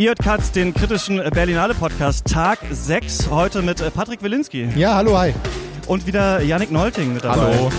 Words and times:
Ihr 0.00 0.10
hört 0.10 0.20
Katz, 0.20 0.52
den 0.52 0.72
kritischen 0.72 1.16
Berlinale 1.32 1.74
Podcast, 1.74 2.24
Tag 2.28 2.60
6, 2.70 3.30
heute 3.30 3.62
mit 3.62 3.80
äh, 3.80 3.90
Patrick 3.90 4.22
Wilinski. 4.22 4.68
Ja, 4.76 4.94
hallo, 4.94 5.18
hi. 5.18 5.34
Und 5.88 6.06
wieder 6.06 6.40
Yannick 6.40 6.70
Nolting 6.70 7.14
mit 7.14 7.24
dabei. 7.24 7.52
Hallo. 7.52 7.72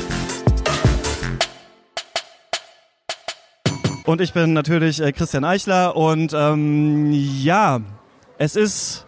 Und 4.03 4.19
ich 4.19 4.33
bin 4.33 4.51
natürlich 4.51 5.01
äh, 5.01 5.13
Christian 5.13 5.45
Eichler 5.45 5.95
und 5.95 6.33
ähm, 6.35 7.09
ja, 7.13 7.79
es 8.37 8.57
ist, 8.57 9.05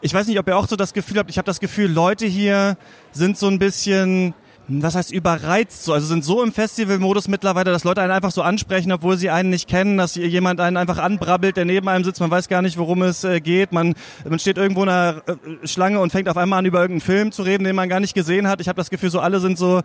ich 0.00 0.12
weiß 0.12 0.26
nicht, 0.26 0.40
ob 0.40 0.48
ihr 0.48 0.56
auch 0.56 0.66
so 0.66 0.74
das 0.74 0.92
Gefühl 0.92 1.18
habt, 1.18 1.30
ich 1.30 1.38
habe 1.38 1.46
das 1.46 1.60
Gefühl, 1.60 1.88
Leute 1.88 2.26
hier 2.26 2.76
sind 3.12 3.38
so 3.38 3.46
ein 3.46 3.60
bisschen 3.60 4.34
was 4.68 4.94
heißt 4.94 5.12
überreizt 5.12 5.84
so, 5.84 5.94
also 5.94 6.06
sind 6.06 6.24
so 6.24 6.42
im 6.42 6.52
Festivalmodus 6.52 7.26
mittlerweile, 7.26 7.72
dass 7.72 7.84
Leute 7.84 8.02
einen 8.02 8.12
einfach 8.12 8.30
so 8.30 8.42
ansprechen, 8.42 8.92
obwohl 8.92 9.16
sie 9.16 9.30
einen 9.30 9.48
nicht 9.48 9.68
kennen, 9.68 9.96
dass 9.96 10.14
jemand 10.14 10.60
einen 10.60 10.76
einfach 10.76 10.98
anbrabbelt, 10.98 11.56
der 11.56 11.64
neben 11.64 11.88
einem 11.88 12.04
sitzt, 12.04 12.20
man 12.20 12.30
weiß 12.30 12.48
gar 12.48 12.60
nicht, 12.60 12.76
worum 12.76 13.02
es 13.02 13.24
äh, 13.24 13.40
geht, 13.40 13.72
man, 13.72 13.94
man 14.28 14.38
steht 14.38 14.58
irgendwo 14.58 14.82
in 14.82 14.90
einer 14.90 15.22
äh, 15.26 15.66
Schlange 15.66 16.00
und 16.00 16.12
fängt 16.12 16.28
auf 16.28 16.36
einmal 16.36 16.58
an, 16.58 16.66
über 16.66 16.80
irgendeinen 16.80 17.00
Film 17.00 17.32
zu 17.32 17.42
reden, 17.42 17.64
den 17.64 17.76
man 17.76 17.88
gar 17.88 18.00
nicht 18.00 18.14
gesehen 18.14 18.46
hat. 18.46 18.60
Ich 18.60 18.68
habe 18.68 18.76
das 18.76 18.90
Gefühl, 18.90 19.10
so 19.10 19.20
alle 19.20 19.40
sind 19.40 19.56
so 19.56 19.80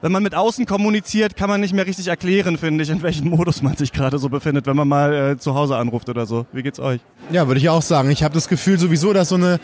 wenn 0.00 0.12
man 0.12 0.22
mit 0.22 0.34
außen 0.34 0.66
kommuniziert, 0.66 1.36
kann 1.36 1.48
man 1.50 1.60
nicht 1.60 1.74
mehr 1.74 1.86
richtig 1.86 2.08
erklären, 2.08 2.56
finde 2.58 2.84
ich, 2.84 2.90
in 2.90 3.02
welchem 3.02 3.30
Modus 3.30 3.62
man 3.62 3.76
sich 3.76 3.92
gerade 3.92 4.18
so 4.18 4.28
befindet, 4.28 4.66
wenn 4.66 4.76
man 4.76 4.86
mal 4.86 5.32
äh, 5.32 5.38
zu 5.38 5.54
Hause 5.54 5.76
anruft 5.76 6.08
oder 6.08 6.26
so. 6.26 6.46
Wie 6.52 6.62
geht's 6.62 6.78
euch? 6.78 7.00
Ja, 7.30 7.46
würde 7.46 7.58
ich 7.58 7.68
auch 7.68 7.82
sagen. 7.82 8.10
Ich 8.10 8.22
habe 8.22 8.34
das 8.34 8.48
Gefühl 8.48 8.78
sowieso, 8.78 9.12
dass 9.12 9.30
so 9.30 9.34
eine 9.34 9.60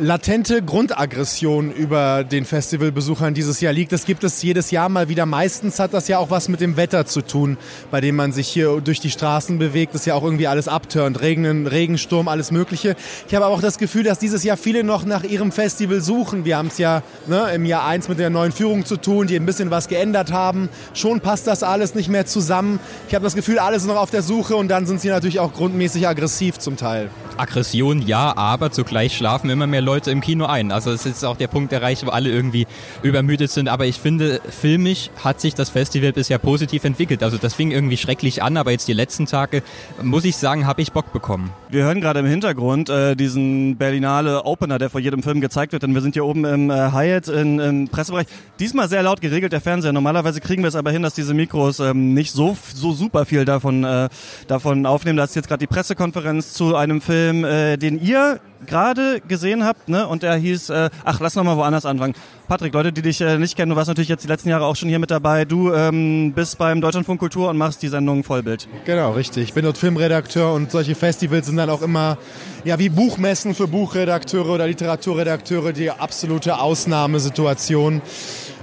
latente 0.00 0.62
Grundaggression 0.62 1.70
über 1.70 2.24
den 2.24 2.44
Festivalbesuchern 2.44 3.34
dieses 3.34 3.60
Jahr 3.60 3.72
liegt. 3.72 3.92
Das 3.92 4.04
gibt 4.04 4.24
es 4.24 4.42
jedes 4.42 4.70
Jahr 4.70 4.88
mal 4.88 5.08
wieder. 5.08 5.26
Meistens 5.26 5.78
hat 5.78 5.94
das 5.94 6.08
ja 6.08 6.18
auch 6.18 6.30
was 6.30 6.48
mit 6.48 6.60
dem 6.60 6.76
Wetter 6.76 7.06
zu 7.06 7.22
tun, 7.22 7.56
bei 7.90 8.00
dem 8.00 8.16
man 8.16 8.32
sich 8.32 8.48
hier 8.48 8.80
durch 8.80 9.00
die 9.00 9.10
Straßen 9.10 9.58
bewegt. 9.58 9.94
Das 9.94 10.02
ist 10.02 10.06
ja 10.06 10.14
auch 10.14 10.24
irgendwie 10.24 10.48
alles 10.48 10.66
abturnt. 10.66 11.20
Regen, 11.20 11.66
Regensturm, 11.66 12.26
alles 12.26 12.50
Mögliche. 12.50 12.96
Ich 13.28 13.34
habe 13.34 13.44
aber 13.44 13.54
auch 13.54 13.60
das 13.60 13.78
Gefühl, 13.78 14.02
dass 14.02 14.18
dieses 14.18 14.42
Jahr 14.42 14.56
viele 14.56 14.82
noch 14.82 15.04
nach 15.04 15.22
ihrem 15.22 15.52
Festival 15.52 16.00
suchen. 16.00 16.44
Wir 16.44 16.56
haben 16.56 16.68
es 16.68 16.78
ja 16.78 17.02
ne, 17.28 17.52
im 17.54 17.64
Jahr 17.64 17.86
eins 17.86 18.08
mit 18.08 18.18
der 18.18 18.30
neuen 18.30 18.50
Führung 18.50 18.84
zu 18.84 18.96
tun, 18.96 19.26
die 19.28 19.36
ein 19.36 19.46
bisschen 19.46 19.70
was 19.74 19.88
geändert 19.88 20.32
haben. 20.32 20.68
Schon 20.94 21.20
passt 21.20 21.46
das 21.46 21.62
alles 21.62 21.94
nicht 21.94 22.08
mehr 22.08 22.26
zusammen. 22.26 22.80
Ich 23.08 23.14
habe 23.14 23.24
das 23.24 23.34
Gefühl, 23.34 23.58
alle 23.58 23.78
sind 23.80 23.88
noch 23.88 24.00
auf 24.00 24.10
der 24.10 24.22
Suche 24.22 24.56
und 24.56 24.68
dann 24.68 24.86
sind 24.86 25.00
sie 25.00 25.08
natürlich 25.08 25.40
auch 25.40 25.52
grundmäßig 25.52 26.06
aggressiv 26.08 26.58
zum 26.58 26.76
Teil. 26.76 27.10
Aggression 27.36 28.02
ja, 28.02 28.36
aber 28.36 28.70
zugleich 28.70 29.16
schlafen 29.16 29.50
immer 29.50 29.66
mehr 29.66 29.80
Leute 29.80 30.10
im 30.10 30.20
Kino 30.20 30.46
ein. 30.46 30.70
Also 30.70 30.92
es 30.92 31.04
ist 31.04 31.24
auch 31.24 31.36
der 31.36 31.48
Punkt 31.48 31.72
erreicht, 31.72 32.06
wo 32.06 32.10
alle 32.10 32.30
irgendwie 32.30 32.66
übermüdet 33.02 33.50
sind. 33.50 33.68
Aber 33.68 33.86
ich 33.86 33.98
finde, 33.98 34.40
filmisch 34.48 35.10
hat 35.22 35.40
sich 35.40 35.54
das 35.54 35.70
Festival 35.70 36.12
bisher 36.12 36.38
positiv 36.38 36.84
entwickelt. 36.84 37.22
Also 37.22 37.36
das 37.36 37.54
fing 37.54 37.70
irgendwie 37.70 37.96
schrecklich 37.96 38.42
an, 38.42 38.56
aber 38.56 38.70
jetzt 38.70 38.86
die 38.88 38.92
letzten 38.92 39.26
Tage, 39.26 39.62
muss 40.02 40.24
ich 40.24 40.36
sagen, 40.36 40.66
habe 40.66 40.82
ich 40.82 40.92
Bock 40.92 41.12
bekommen. 41.12 41.50
Wir 41.68 41.84
hören 41.84 42.00
gerade 42.00 42.20
im 42.20 42.26
Hintergrund 42.26 42.88
äh, 42.88 43.16
diesen 43.16 43.76
Berlinale 43.76 44.44
Opener, 44.44 44.78
der 44.78 44.90
vor 44.90 45.00
jedem 45.00 45.22
Film 45.22 45.40
gezeigt 45.40 45.72
wird. 45.72 45.82
Denn 45.82 45.94
wir 45.94 46.02
sind 46.02 46.14
hier 46.14 46.24
oben 46.24 46.44
im 46.44 46.70
äh, 46.70 46.92
Hyatt 46.92 47.28
in, 47.28 47.58
im 47.58 47.88
Pressebereich. 47.88 48.26
Diesmal 48.60 48.88
sehr 48.88 49.02
laut 49.02 49.20
geregelt, 49.20 49.52
der 49.52 49.60
Fernseher. 49.64 49.92
Normalerweise 49.92 50.40
kriegen 50.40 50.62
wir 50.62 50.68
es 50.68 50.76
aber 50.76 50.92
hin, 50.92 51.02
dass 51.02 51.14
diese 51.14 51.34
Mikros 51.34 51.80
ähm, 51.80 52.14
nicht 52.14 52.30
so, 52.30 52.56
so 52.74 52.92
super 52.92 53.24
viel 53.24 53.44
davon, 53.44 53.82
äh, 53.82 54.08
davon 54.46 54.86
aufnehmen. 54.86 55.16
Da 55.16 55.24
ist 55.24 55.34
jetzt 55.34 55.48
gerade 55.48 55.60
die 55.60 55.66
Pressekonferenz 55.66 56.52
zu 56.52 56.76
einem 56.76 57.00
Film, 57.00 57.44
äh, 57.44 57.76
den 57.76 58.00
ihr 58.00 58.40
gerade 58.64 59.20
gesehen 59.26 59.64
habt, 59.64 59.88
ne? 59.88 60.06
Und 60.06 60.22
der 60.22 60.34
hieß, 60.34 60.70
äh, 60.70 60.90
ach, 61.04 61.20
lass 61.20 61.34
noch 61.34 61.44
mal 61.44 61.56
woanders 61.56 61.86
anfangen. 61.86 62.14
Patrick, 62.48 62.74
Leute, 62.74 62.92
die 62.92 63.02
dich 63.02 63.20
äh, 63.20 63.38
nicht 63.38 63.56
kennen, 63.56 63.70
du 63.70 63.76
warst 63.76 63.88
natürlich 63.88 64.08
jetzt 64.08 64.24
die 64.24 64.28
letzten 64.28 64.50
Jahre 64.50 64.66
auch 64.66 64.76
schon 64.76 64.88
hier 64.88 64.98
mit 64.98 65.10
dabei. 65.10 65.44
Du 65.44 65.72
ähm, 65.72 66.32
bist 66.34 66.58
beim 66.58 66.80
Deutschlandfunk 66.80 67.18
Kultur 67.18 67.48
und 67.48 67.56
machst 67.56 67.82
die 67.82 67.88
Sendung 67.88 68.22
Vollbild. 68.22 68.68
Genau, 68.84 69.12
richtig. 69.12 69.44
Ich 69.44 69.54
bin 69.54 69.64
dort 69.64 69.78
Filmredakteur 69.78 70.52
und 70.52 70.70
solche 70.70 70.94
Festivals 70.94 71.46
sind 71.46 71.56
dann 71.56 71.70
auch 71.70 71.82
immer 71.82 72.18
ja 72.64 72.78
wie 72.78 72.88
Buchmessen 72.88 73.54
für 73.54 73.68
Buchredakteure 73.68 74.50
oder 74.50 74.66
Literaturredakteure 74.66 75.72
die 75.72 75.90
absolute 75.90 76.58
Ausnahmesituation. 76.58 78.02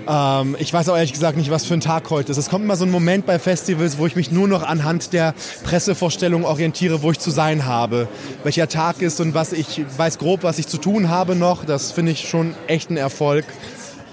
Ähm, 0.08 0.56
ich 0.60 0.74
weiß 0.74 0.90
auch 0.90 0.96
ehrlich 0.96 1.14
gesagt 1.14 1.38
nicht, 1.38 1.52
was 1.52 1.66
für 1.66 1.74
ein 1.74 1.82
Tag 1.82 2.10
heute 2.10 2.32
ist. 2.32 2.38
Es 2.38 2.50
kommt 2.50 2.66
immer 2.66 2.76
so 2.76 2.86
ein 2.86 2.92
Moment 2.92 3.26
bei 3.26 3.40
Festivals, 3.40 3.98
wo 3.98 4.08
ich 4.08 4.16
mich 4.16 4.32
nur 4.32 4.48
noch 4.48 4.64
anhand 4.64 5.14
der 5.14 5.34
Pressevorstellung 5.64 6.44
orientiere, 6.44 7.02
wo 7.04 7.12
ich 7.12 7.20
zu 7.20 7.32
sein 7.32 7.66
habe. 7.66 8.08
Welcher 8.44 8.68
Tag 8.68 9.02
ist 9.02 9.20
und 9.22 9.34
was 9.34 9.54
ich 9.54 9.84
weiß 9.98 10.18
grob, 10.18 10.44
was 10.44 10.60
ich 10.60 10.68
zu 10.68 10.78
tun 10.78 11.10
habe 11.10 11.36
noch. 11.36 11.66
Das 11.66 11.92
finde 11.92 12.12
ich 12.12 12.28
schon 12.28 12.56
echt 12.68 12.90
ein 12.90 12.98
Erfolg. 12.98 13.46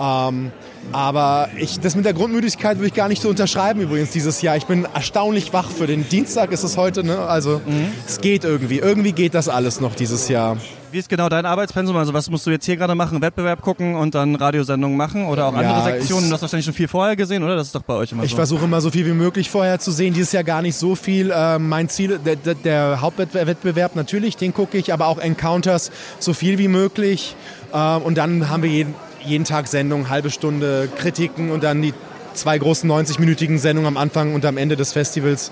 Ähm, 0.01 0.53
aber 0.93 1.49
ich, 1.59 1.81
das 1.81 1.97
mit 1.97 2.05
der 2.05 2.15
Grundmüdigkeit 2.15 2.79
würde 2.79 2.87
ich 2.87 2.95
gar 2.95 3.09
nicht 3.09 3.21
so 3.21 3.29
unterschreiben 3.29 3.81
übrigens 3.81 4.11
dieses 4.11 4.41
Jahr. 4.43 4.57
Ich 4.57 4.67
bin 4.67 4.87
erstaunlich 4.95 5.53
wach 5.53 5.71
für 5.71 5.87
den 5.87 6.09
Dienstag 6.09 6.53
ist 6.53 6.63
es 6.63 6.77
heute. 6.77 7.05
Ne? 7.05 7.19
Also 7.19 7.61
mhm. 7.67 7.93
es 8.07 8.21
geht 8.21 8.45
irgendwie. 8.45 8.79
Irgendwie 8.79 9.13
geht 9.13 9.35
das 9.35 9.49
alles 9.49 9.81
noch 9.81 9.95
dieses 9.95 10.29
Jahr. 10.29 10.57
Wie 10.91 10.99
ist 10.99 11.09
genau 11.09 11.29
dein 11.29 11.45
Arbeitspensum? 11.45 11.97
Also 11.97 12.15
was 12.15 12.31
musst 12.31 12.47
du 12.47 12.51
jetzt 12.51 12.65
hier 12.65 12.77
gerade 12.77 12.95
machen? 12.95 13.21
Wettbewerb 13.21 13.61
gucken 13.61 13.95
und 13.95 14.15
dann 14.15 14.35
Radiosendungen 14.35 14.97
machen 14.97 15.27
oder 15.27 15.47
auch 15.47 15.55
andere 15.55 15.79
ja, 15.79 15.85
Sektionen? 15.85 16.29
Du 16.29 16.35
hast 16.35 16.43
wahrscheinlich 16.43 16.65
schon 16.65 16.75
viel 16.75 16.89
vorher 16.89 17.15
gesehen, 17.15 17.43
oder? 17.43 17.57
Das 17.57 17.67
ist 17.67 17.75
doch 17.75 17.83
bei 17.83 17.95
euch 17.95 18.13
immer 18.13 18.23
ich 18.23 18.31
so. 18.31 18.35
Ich 18.35 18.37
versuche 18.37 18.65
immer 18.65 18.81
so 18.81 18.91
viel 18.91 19.05
wie 19.07 19.13
möglich 19.13 19.51
vorher 19.51 19.79
zu 19.79 19.91
sehen. 19.91 20.15
Dieses 20.15 20.33
Jahr 20.33 20.45
gar 20.45 20.63
nicht 20.63 20.77
so 20.77 20.95
viel. 20.95 21.31
Äh, 21.31 21.59
mein 21.59 21.89
Ziel, 21.89 22.19
der, 22.19 22.37
der, 22.37 22.55
der, 22.55 23.01
Hauptwettbewerb 23.01 23.97
natürlich, 23.97 24.37
den 24.37 24.55
gucke 24.55 24.79
ich, 24.79 24.93
aber 24.93 25.09
auch 25.09 25.19
Encounters 25.19 25.91
so 26.19 26.33
viel 26.33 26.59
wie 26.59 26.69
möglich. 26.69 27.37
Äh, 27.73 27.97
und 27.97 28.17
dann 28.17 28.49
haben 28.49 28.63
wir 28.63 28.71
jeden, 28.71 28.95
jeden 29.25 29.45
Tag 29.45 29.69
Sendungen, 29.69 30.09
halbe 30.09 30.31
Stunde 30.31 30.89
Kritiken 30.97 31.51
und 31.51 31.65
dann 31.65 31.83
die 31.83 31.93
zwei 32.39 32.57
großen 32.57 32.91
90-minütigen 32.91 33.59
Sendungen 33.59 33.89
am 33.89 33.97
Anfang 33.97 34.35
und 34.35 34.45
am 34.45 34.57
Ende 34.57 34.77
des 34.77 34.93
Festivals 34.93 35.51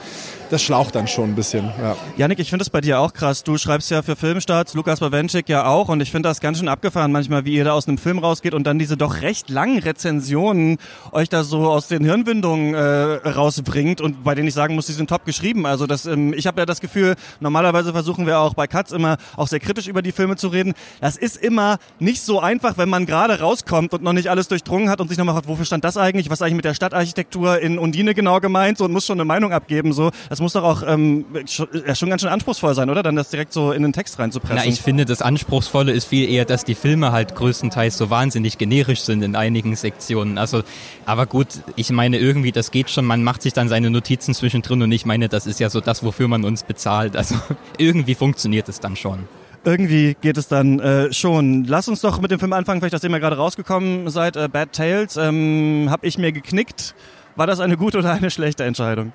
das 0.51 0.62
schlaucht 0.62 0.95
dann 0.95 1.09
schon 1.09 1.31
ein 1.31 1.34
bisschen. 1.34 1.65
Ja. 1.81 1.97
Janik, 2.17 2.39
ich 2.39 2.51
finde 2.51 2.62
es 2.62 2.71
bei 2.71 2.81
dir 2.81 3.01
auch 3.01 3.12
krass. 3.12 3.43
Du 3.43 3.59
schreibst 3.59 3.91
ja 3.91 4.03
für 4.03 4.17
Filmstarts, 4.17 4.75
Lukas 4.75 5.01
Bawenschik 5.01 5.49
ja 5.49 5.67
auch 5.67 5.89
und 5.89 6.01
ich 6.01 6.11
finde 6.11 6.29
das 6.29 6.41
ganz 6.41 6.59
schön 6.59 6.69
abgefahren 6.69 7.12
manchmal, 7.12 7.45
wie 7.45 7.55
ihr 7.55 7.65
da 7.65 7.73
aus 7.73 7.89
einem 7.89 7.99
Film 7.99 8.19
rausgeht 8.19 8.55
und 8.55 8.65
dann 8.65 8.79
diese 8.79 8.97
doch 8.97 9.23
recht 9.23 9.51
langen 9.51 9.79
Rezensionen 9.79 10.79
euch 11.12 11.29
da 11.29 11.45
so 11.45 11.69
aus 11.69 11.89
den 11.89 12.05
Hirnwindungen 12.05 12.75
äh, 12.75 13.29
rausbringt 13.29 14.01
und 14.01 14.25
bei 14.25 14.35
denen 14.35 14.49
ich 14.49 14.55
sagen 14.55 14.75
muss, 14.75 14.87
die 14.87 14.93
sind 14.93 15.09
top 15.09 15.25
geschrieben. 15.25 15.67
Also 15.67 15.87
das, 15.87 16.06
ähm, 16.06 16.33
ich 16.33 16.47
habe 16.47 16.61
ja 16.61 16.67
das 16.67 16.81
Gefühl, 16.81 17.17
normalerweise 17.41 17.93
versuchen 17.93 18.27
wir 18.27 18.39
auch 18.39 18.55
bei 18.55 18.67
Katz 18.67 18.93
immer 18.93 19.17
auch 19.37 19.49
sehr 19.49 19.61
kritisch 19.61 19.89
über 19.89 20.03
die 20.03 20.12
Filme 20.12 20.37
zu 20.37 20.49
reden. 20.49 20.75
Das 21.01 21.17
ist 21.17 21.37
immer 21.37 21.79
nicht 21.99 22.23
so 22.23 22.41
einfach, 22.41 22.79
wenn 22.79 22.89
man 22.89 23.06
gerade 23.06 23.41
rauskommt 23.41 23.93
und 23.93 24.03
noch 24.03 24.12
nicht 24.12 24.29
alles 24.29 24.49
durchdrungen 24.49 24.91
hat 24.91 25.01
und 25.01 25.09
sich 25.09 25.19
nochmal 25.19 25.35
fragt, 25.35 25.49
wofür 25.49 25.65
stand 25.65 25.85
das 25.85 25.97
eigentlich? 25.97 26.31
Was 26.31 26.43
eigentlich 26.43 26.56
mit 26.56 26.65
der 26.65 26.75
Stadtarchitektur 26.75 27.61
in 27.61 27.79
Undine 27.79 28.15
genau 28.15 28.41
gemeint? 28.41 28.79
So, 28.79 28.85
und 28.85 28.93
muss 28.93 29.06
schon 29.06 29.17
eine 29.17 29.25
Meinung 29.25 29.53
abgeben. 29.53 29.93
So, 29.93 30.11
das 30.29 30.36
muss 30.41 30.53
doch 30.55 30.63
auch 30.63 30.83
ähm, 30.87 31.25
schon, 31.47 31.69
ja, 31.87 31.95
schon 31.95 32.09
ganz 32.09 32.23
schön 32.23 32.31
anspruchsvoll 32.31 32.75
sein, 32.75 32.91
oder? 32.91 33.03
Dann 33.03 33.17
das 33.17 33.31
direkt 33.31 33.53
so 33.53 33.73
in 33.73 33.83
den 33.83 33.93
Text 33.93 34.19
reinzupressen. 34.19 34.57
Na, 34.57 34.67
ich 34.67 34.81
finde, 34.81 35.05
das 35.05 35.23
Anspruchsvolle 35.23 35.93
ist 35.93 36.07
viel 36.07 36.29
eher, 36.29 36.45
dass 36.45 36.65
die 36.65 36.75
Filme 36.75 37.13
halt 37.13 37.35
größtenteils 37.35 37.97
so 37.97 38.11
wahnsinnig 38.11 38.59
generisch 38.59 39.01
sind 39.01 39.23
in 39.23 39.37
einigen 39.37 39.77
Sektionen. 39.77 40.39
Also, 40.39 40.63
aber 41.05 41.27
gut, 41.27 41.49
ich 41.77 41.91
meine, 41.91 42.19
irgendwie, 42.19 42.53
das 42.53 42.71
geht 42.71 42.91
schon. 42.91 43.05
Man 43.05 43.23
macht 43.23 43.43
sich 43.43 43.53
dann 43.53 43.69
seine 43.69 43.91
Notizen 43.91 44.35
zwischendrin 44.35 44.83
und 44.83 44.93
ich 44.93 45.07
meine, 45.07 45.29
das 45.29 45.47
ist 45.47 45.61
ja 45.61 45.71
so 45.71 45.81
das, 45.81 46.05
wofür 46.05 46.29
man 46.29 46.45
uns 46.45 46.63
bezahlt. 46.63 47.17
Also, 47.17 47.37
irgendwie 47.79 48.15
funktioniert 48.15 48.69
es 48.69 48.81
dann 48.81 48.97
schon 48.97 49.21
irgendwie 49.67 50.17
geht 50.21 50.37
es 50.39 50.47
dann 50.47 50.79
äh, 50.79 51.13
schon. 51.13 51.65
Lass 51.65 51.89
uns 51.89 52.01
doch 52.01 52.21
mit 52.21 52.31
dem 52.31 52.39
Film 52.39 52.53
anfangen, 52.53 52.81
vielleicht, 52.81 52.95
dass 52.95 53.03
ihr 53.03 53.11
mal 53.11 53.19
gerade 53.19 53.37
rausgekommen 53.37 54.09
seid. 54.11 54.37
Äh, 54.37 54.49
Bad 54.49 54.73
Tales, 54.73 55.17
ähm, 55.17 55.89
habe 55.91 56.07
ich 56.07 56.19
mir 56.19 56.31
geknickt. 56.31 56.95
War 57.35 57.47
das 57.47 57.61
eine 57.61 57.77
gute 57.77 57.99
oder 57.99 58.13
eine 58.13 58.31
schlechte 58.31 58.65
Entscheidung? 58.65 59.13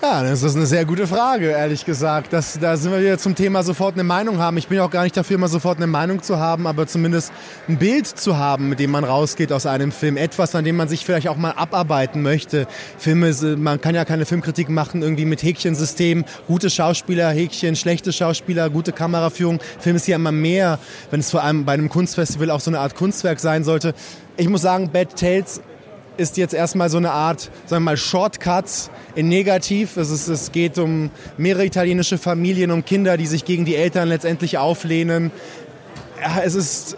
Ja, 0.00 0.22
das 0.22 0.44
ist 0.44 0.54
eine 0.54 0.64
sehr 0.64 0.84
gute 0.84 1.08
Frage, 1.08 1.46
ehrlich 1.46 1.84
gesagt. 1.84 2.32
Das, 2.32 2.56
da 2.60 2.76
sind 2.76 2.92
wir 2.92 3.00
wieder 3.00 3.18
zum 3.18 3.34
Thema 3.34 3.64
sofort 3.64 3.94
eine 3.94 4.04
Meinung 4.04 4.38
haben. 4.38 4.56
Ich 4.56 4.68
bin 4.68 4.78
auch 4.78 4.92
gar 4.92 5.02
nicht 5.02 5.16
dafür, 5.16 5.34
immer 5.34 5.48
sofort 5.48 5.78
eine 5.78 5.88
Meinung 5.88 6.22
zu 6.22 6.38
haben, 6.38 6.68
aber 6.68 6.86
zumindest 6.86 7.32
ein 7.68 7.78
Bild 7.78 8.06
zu 8.06 8.36
haben, 8.36 8.68
mit 8.68 8.78
dem 8.78 8.92
man 8.92 9.02
rausgeht 9.02 9.50
aus 9.50 9.66
einem 9.66 9.90
Film. 9.90 10.16
Etwas, 10.16 10.54
an 10.54 10.64
dem 10.64 10.76
man 10.76 10.86
sich 10.86 11.04
vielleicht 11.04 11.26
auch 11.26 11.36
mal 11.36 11.50
abarbeiten 11.50 12.22
möchte. 12.22 12.68
Filme, 12.96 13.32
man 13.56 13.80
kann 13.80 13.96
ja 13.96 14.04
keine 14.04 14.24
Filmkritik 14.24 14.68
machen, 14.68 15.02
irgendwie 15.02 15.24
mit 15.24 15.42
Häkchensystem. 15.42 16.24
Gute 16.46 16.70
Schauspieler, 16.70 17.30
Häkchen, 17.30 17.74
schlechte 17.74 18.12
Schauspieler, 18.12 18.70
gute 18.70 18.92
Kameraführung. 18.92 19.58
Film 19.80 19.96
ist 19.96 20.06
ja 20.06 20.14
immer 20.14 20.30
mehr, 20.30 20.78
wenn 21.10 21.18
es 21.18 21.32
vor 21.32 21.42
allem 21.42 21.64
bei 21.64 21.72
einem 21.72 21.88
Kunstfestival 21.88 22.52
auch 22.52 22.60
so 22.60 22.70
eine 22.70 22.78
Art 22.78 22.94
Kunstwerk 22.94 23.40
sein 23.40 23.64
sollte. 23.64 23.94
Ich 24.36 24.48
muss 24.48 24.62
sagen, 24.62 24.90
Bad 24.92 25.16
Tales 25.16 25.60
ist 26.18 26.36
jetzt 26.36 26.52
erstmal 26.52 26.90
so 26.90 26.98
eine 26.98 27.12
Art, 27.12 27.50
sagen 27.66 27.82
wir 27.82 27.90
mal, 27.90 27.96
Shortcuts 27.96 28.90
in 29.14 29.28
Negativ. 29.28 29.96
Es, 29.96 30.10
ist, 30.10 30.28
es 30.28 30.52
geht 30.52 30.76
um 30.78 31.10
mehrere 31.36 31.64
italienische 31.64 32.18
Familien, 32.18 32.70
um 32.70 32.84
Kinder, 32.84 33.16
die 33.16 33.26
sich 33.26 33.44
gegen 33.44 33.64
die 33.64 33.76
Eltern 33.76 34.08
letztendlich 34.08 34.58
auflehnen. 34.58 35.30
Es 36.44 36.54
ist 36.54 36.96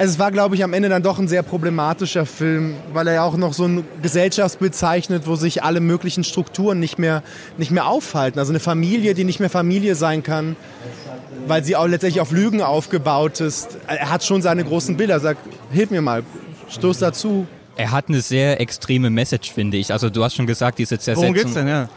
es 0.00 0.20
war, 0.20 0.30
glaube 0.30 0.54
ich, 0.54 0.62
am 0.62 0.74
Ende 0.74 0.88
dann 0.88 1.02
doch 1.02 1.18
ein 1.18 1.26
sehr 1.26 1.42
problematischer 1.42 2.24
Film, 2.24 2.76
weil 2.92 3.08
er 3.08 3.14
ja 3.14 3.22
auch 3.24 3.36
noch 3.36 3.52
so 3.52 3.64
ein 3.64 3.84
Gesellschaftsbild 4.00 4.72
zeichnet, 4.72 5.26
wo 5.26 5.34
sich 5.34 5.64
alle 5.64 5.80
möglichen 5.80 6.22
Strukturen 6.22 6.78
nicht 6.78 7.00
mehr, 7.00 7.24
nicht 7.56 7.72
mehr 7.72 7.88
aufhalten. 7.88 8.38
Also 8.38 8.52
eine 8.52 8.60
Familie, 8.60 9.14
die 9.14 9.24
nicht 9.24 9.40
mehr 9.40 9.50
Familie 9.50 9.96
sein 9.96 10.22
kann, 10.22 10.54
weil 11.48 11.64
sie 11.64 11.74
auch 11.74 11.88
letztendlich 11.88 12.20
auf 12.20 12.30
Lügen 12.30 12.62
aufgebaut 12.62 13.40
ist. 13.40 13.76
Er 13.88 14.10
hat 14.10 14.22
schon 14.22 14.40
seine 14.40 14.62
großen 14.62 14.96
Bilder. 14.96 15.18
Sag, 15.18 15.36
hilf 15.72 15.90
mir 15.90 16.00
mal, 16.00 16.22
stoß 16.68 17.00
dazu. 17.00 17.48
Er 17.78 17.92
hat 17.92 18.08
eine 18.08 18.20
sehr 18.20 18.60
extreme 18.60 19.08
Message, 19.08 19.52
finde 19.52 19.76
ich. 19.76 19.92
Also 19.92 20.10
du 20.10 20.24
hast 20.24 20.34
schon 20.34 20.48
gesagt, 20.48 20.80
diese 20.80 20.98
Zersetzung. 20.98 21.22
Worum 21.22 21.34
geht's 21.34 21.54
denn, 21.54 21.68
ja? 21.68 21.88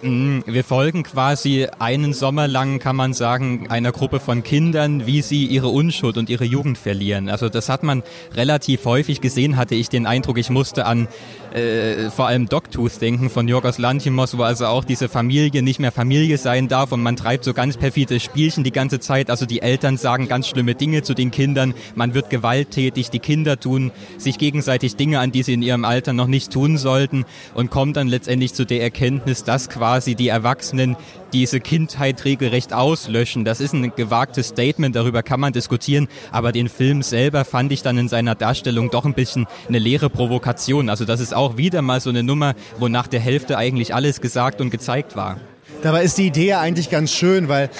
Mm, 0.00 0.42
wir 0.46 0.62
folgen 0.62 1.02
quasi 1.02 1.66
einen 1.80 2.12
Sommer 2.12 2.46
lang, 2.46 2.78
kann 2.78 2.94
man 2.94 3.14
sagen, 3.14 3.66
einer 3.68 3.90
Gruppe 3.90 4.20
von 4.20 4.44
Kindern, 4.44 5.06
wie 5.06 5.22
sie 5.22 5.44
ihre 5.44 5.68
Unschuld 5.68 6.16
und 6.18 6.30
ihre 6.30 6.44
Jugend 6.44 6.78
verlieren. 6.78 7.28
Also 7.28 7.48
das 7.48 7.68
hat 7.68 7.82
man 7.82 8.04
relativ 8.32 8.84
häufig 8.84 9.20
gesehen, 9.20 9.56
hatte 9.56 9.74
ich 9.74 9.88
den 9.88 10.06
Eindruck, 10.06 10.38
ich 10.38 10.50
musste 10.50 10.86
an 10.86 11.08
äh, 11.52 12.10
vor 12.10 12.28
allem 12.28 12.48
Dogtooth 12.48 13.00
denken 13.00 13.28
von 13.28 13.48
Jorgos 13.48 13.78
Lanthimos, 13.78 14.38
wo 14.38 14.42
also 14.42 14.66
auch 14.66 14.84
diese 14.84 15.08
Familie 15.08 15.62
nicht 15.62 15.80
mehr 15.80 15.90
Familie 15.90 16.38
sein 16.38 16.68
darf 16.68 16.92
und 16.92 17.02
man 17.02 17.16
treibt 17.16 17.42
so 17.42 17.52
ganz 17.52 17.76
perfide 17.76 18.20
Spielchen 18.20 18.62
die 18.62 18.72
ganze 18.72 19.00
Zeit. 19.00 19.30
Also 19.30 19.46
die 19.46 19.62
Eltern 19.62 19.96
sagen 19.96 20.28
ganz 20.28 20.46
schlimme 20.46 20.76
Dinge 20.76 21.02
zu 21.02 21.14
den 21.14 21.32
Kindern, 21.32 21.74
man 21.96 22.14
wird 22.14 22.30
gewalttätig, 22.30 23.10
die 23.10 23.18
Kinder 23.18 23.58
tun 23.58 23.90
sich 24.16 24.38
gegenseitig 24.38 24.94
Dinge 24.94 25.18
an, 25.18 25.32
die 25.32 25.42
sie 25.42 25.54
in 25.54 25.62
ihrem 25.62 25.84
Alter 25.84 26.12
noch 26.12 26.28
nicht 26.28 26.52
tun 26.52 26.78
sollten 26.78 27.24
und 27.54 27.70
kommt 27.70 27.96
dann 27.96 28.06
letztendlich 28.06 28.54
zu 28.54 28.64
der 28.64 28.82
Erkenntnis, 28.82 29.42
dass 29.42 29.68
quasi 29.68 29.87
die 29.96 30.28
Erwachsenen 30.28 30.96
diese 31.32 31.60
Kindheit 31.60 32.24
regelrecht 32.24 32.72
auslöschen. 32.72 33.44
Das 33.44 33.60
ist 33.60 33.72
ein 33.74 33.92
gewagtes 33.94 34.48
Statement, 34.48 34.94
darüber 34.96 35.22
kann 35.22 35.40
man 35.40 35.52
diskutieren, 35.52 36.08
aber 36.30 36.52
den 36.52 36.68
Film 36.68 37.02
selber 37.02 37.44
fand 37.44 37.72
ich 37.72 37.82
dann 37.82 37.98
in 37.98 38.08
seiner 38.08 38.34
Darstellung 38.34 38.90
doch 38.90 39.04
ein 39.04 39.14
bisschen 39.14 39.46
eine 39.68 39.78
leere 39.78 40.10
Provokation. 40.10 40.88
Also 40.88 41.04
das 41.04 41.20
ist 41.20 41.34
auch 41.34 41.56
wieder 41.56 41.82
mal 41.82 42.00
so 42.00 42.10
eine 42.10 42.22
Nummer, 42.22 42.54
wo 42.78 42.88
nach 42.88 43.06
der 43.06 43.20
Hälfte 43.20 43.58
eigentlich 43.58 43.94
alles 43.94 44.20
gesagt 44.20 44.60
und 44.60 44.70
gezeigt 44.70 45.16
war. 45.16 45.38
Dabei 45.82 46.02
ist 46.02 46.18
die 46.18 46.26
Idee 46.26 46.54
eigentlich 46.54 46.90
ganz 46.90 47.12
schön, 47.12 47.48
weil 47.48 47.70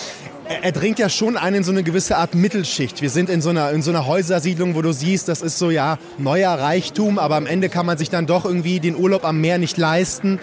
er, 0.49 0.64
er 0.64 0.72
dringt 0.72 0.99
ja 0.99 1.08
schon 1.08 1.37
ein 1.37 1.54
in 1.54 1.64
so 1.64 1.72
eine 1.72 1.82
gewisse 1.82 2.16
Art 2.16 2.34
Mittelschicht. 2.34 3.02
Wir 3.02 3.11
sind 3.11 3.31
in 3.31 3.40
so, 3.40 3.50
einer, 3.50 3.70
in 3.70 3.82
so 3.82 3.90
einer 3.90 4.06
Häusersiedlung, 4.06 4.75
wo 4.75 4.82
du 4.82 4.93
siehst, 4.93 5.28
das 5.28 5.43
ist 5.43 5.58
so 5.58 5.70
ja 5.70 5.99
neuer 6.16 6.52
Reichtum, 6.52 7.19
aber 7.19 7.37
am 7.37 7.46
Ende 7.46 7.69
kann 7.69 7.87
man 7.87 7.99
sich 7.99 8.11
dann 8.11 8.26
doch 8.26 8.44
irgendwie 8.44 8.81
den 8.81 8.96
Urlaub 8.96 9.25
am 9.25 9.40
Meer 9.40 9.58
nicht 9.58 9.76
leisten. 9.76 10.38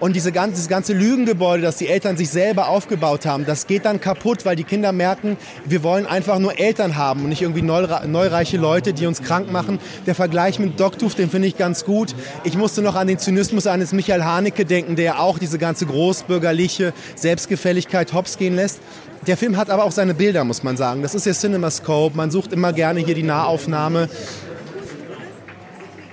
Und 0.00 0.16
diese 0.16 0.32
ganze, 0.32 0.54
dieses 0.54 0.68
ganze 0.68 0.94
Lügengebäude, 0.94 1.62
das 1.62 1.76
die 1.76 1.86
Eltern 1.86 2.16
sich 2.16 2.30
selber 2.30 2.68
aufgebaut 2.68 3.26
haben, 3.26 3.44
das 3.44 3.66
geht 3.66 3.84
dann 3.84 4.00
kaputt, 4.00 4.46
weil 4.46 4.56
die 4.56 4.64
Kinder 4.64 4.92
merken, 4.92 5.36
wir 5.66 5.82
wollen 5.82 6.06
einfach 6.06 6.38
nur 6.38 6.58
Eltern 6.58 6.96
haben 6.96 7.22
und 7.22 7.28
nicht 7.28 7.42
irgendwie 7.42 7.60
neureiche 7.60 8.56
Leute, 8.56 8.94
die 8.94 9.06
uns 9.06 9.22
krank 9.22 9.52
machen. 9.52 9.78
Der 10.06 10.14
Vergleich 10.14 10.58
mit 10.58 10.80
Dogtooth, 10.80 11.18
den 11.18 11.28
finde 11.28 11.48
ich 11.48 11.58
ganz 11.58 11.84
gut. 11.84 12.14
Ich 12.44 12.56
musste 12.56 12.80
noch 12.80 12.94
an 12.94 13.08
den 13.08 13.18
Zynismus 13.18 13.66
eines 13.66 13.92
Michael 13.92 14.24
Haneke 14.24 14.64
denken, 14.64 14.96
der 14.96 15.20
auch 15.20 15.38
diese 15.38 15.58
ganze 15.58 15.84
großbürgerliche 15.84 16.94
Selbstgefälligkeit 17.14 18.14
hops 18.14 18.38
gehen 18.38 18.56
lässt. 18.56 18.80
Der 19.26 19.36
Film 19.36 19.58
hat 19.58 19.68
aber 19.68 19.84
auch 19.84 19.92
seine 19.92 20.14
Bilder, 20.14 20.44
muss 20.44 20.62
man 20.62 20.78
sagen. 20.78 21.02
Das 21.02 21.14
ist 21.14 21.26
ja 21.26 21.34
CinemaScope. 21.34 22.16
Man 22.16 22.30
sucht 22.30 22.54
immer 22.54 22.72
gerne 22.72 23.00
hier 23.00 23.14
die 23.14 23.22
Nahaufnahme. 23.22 24.08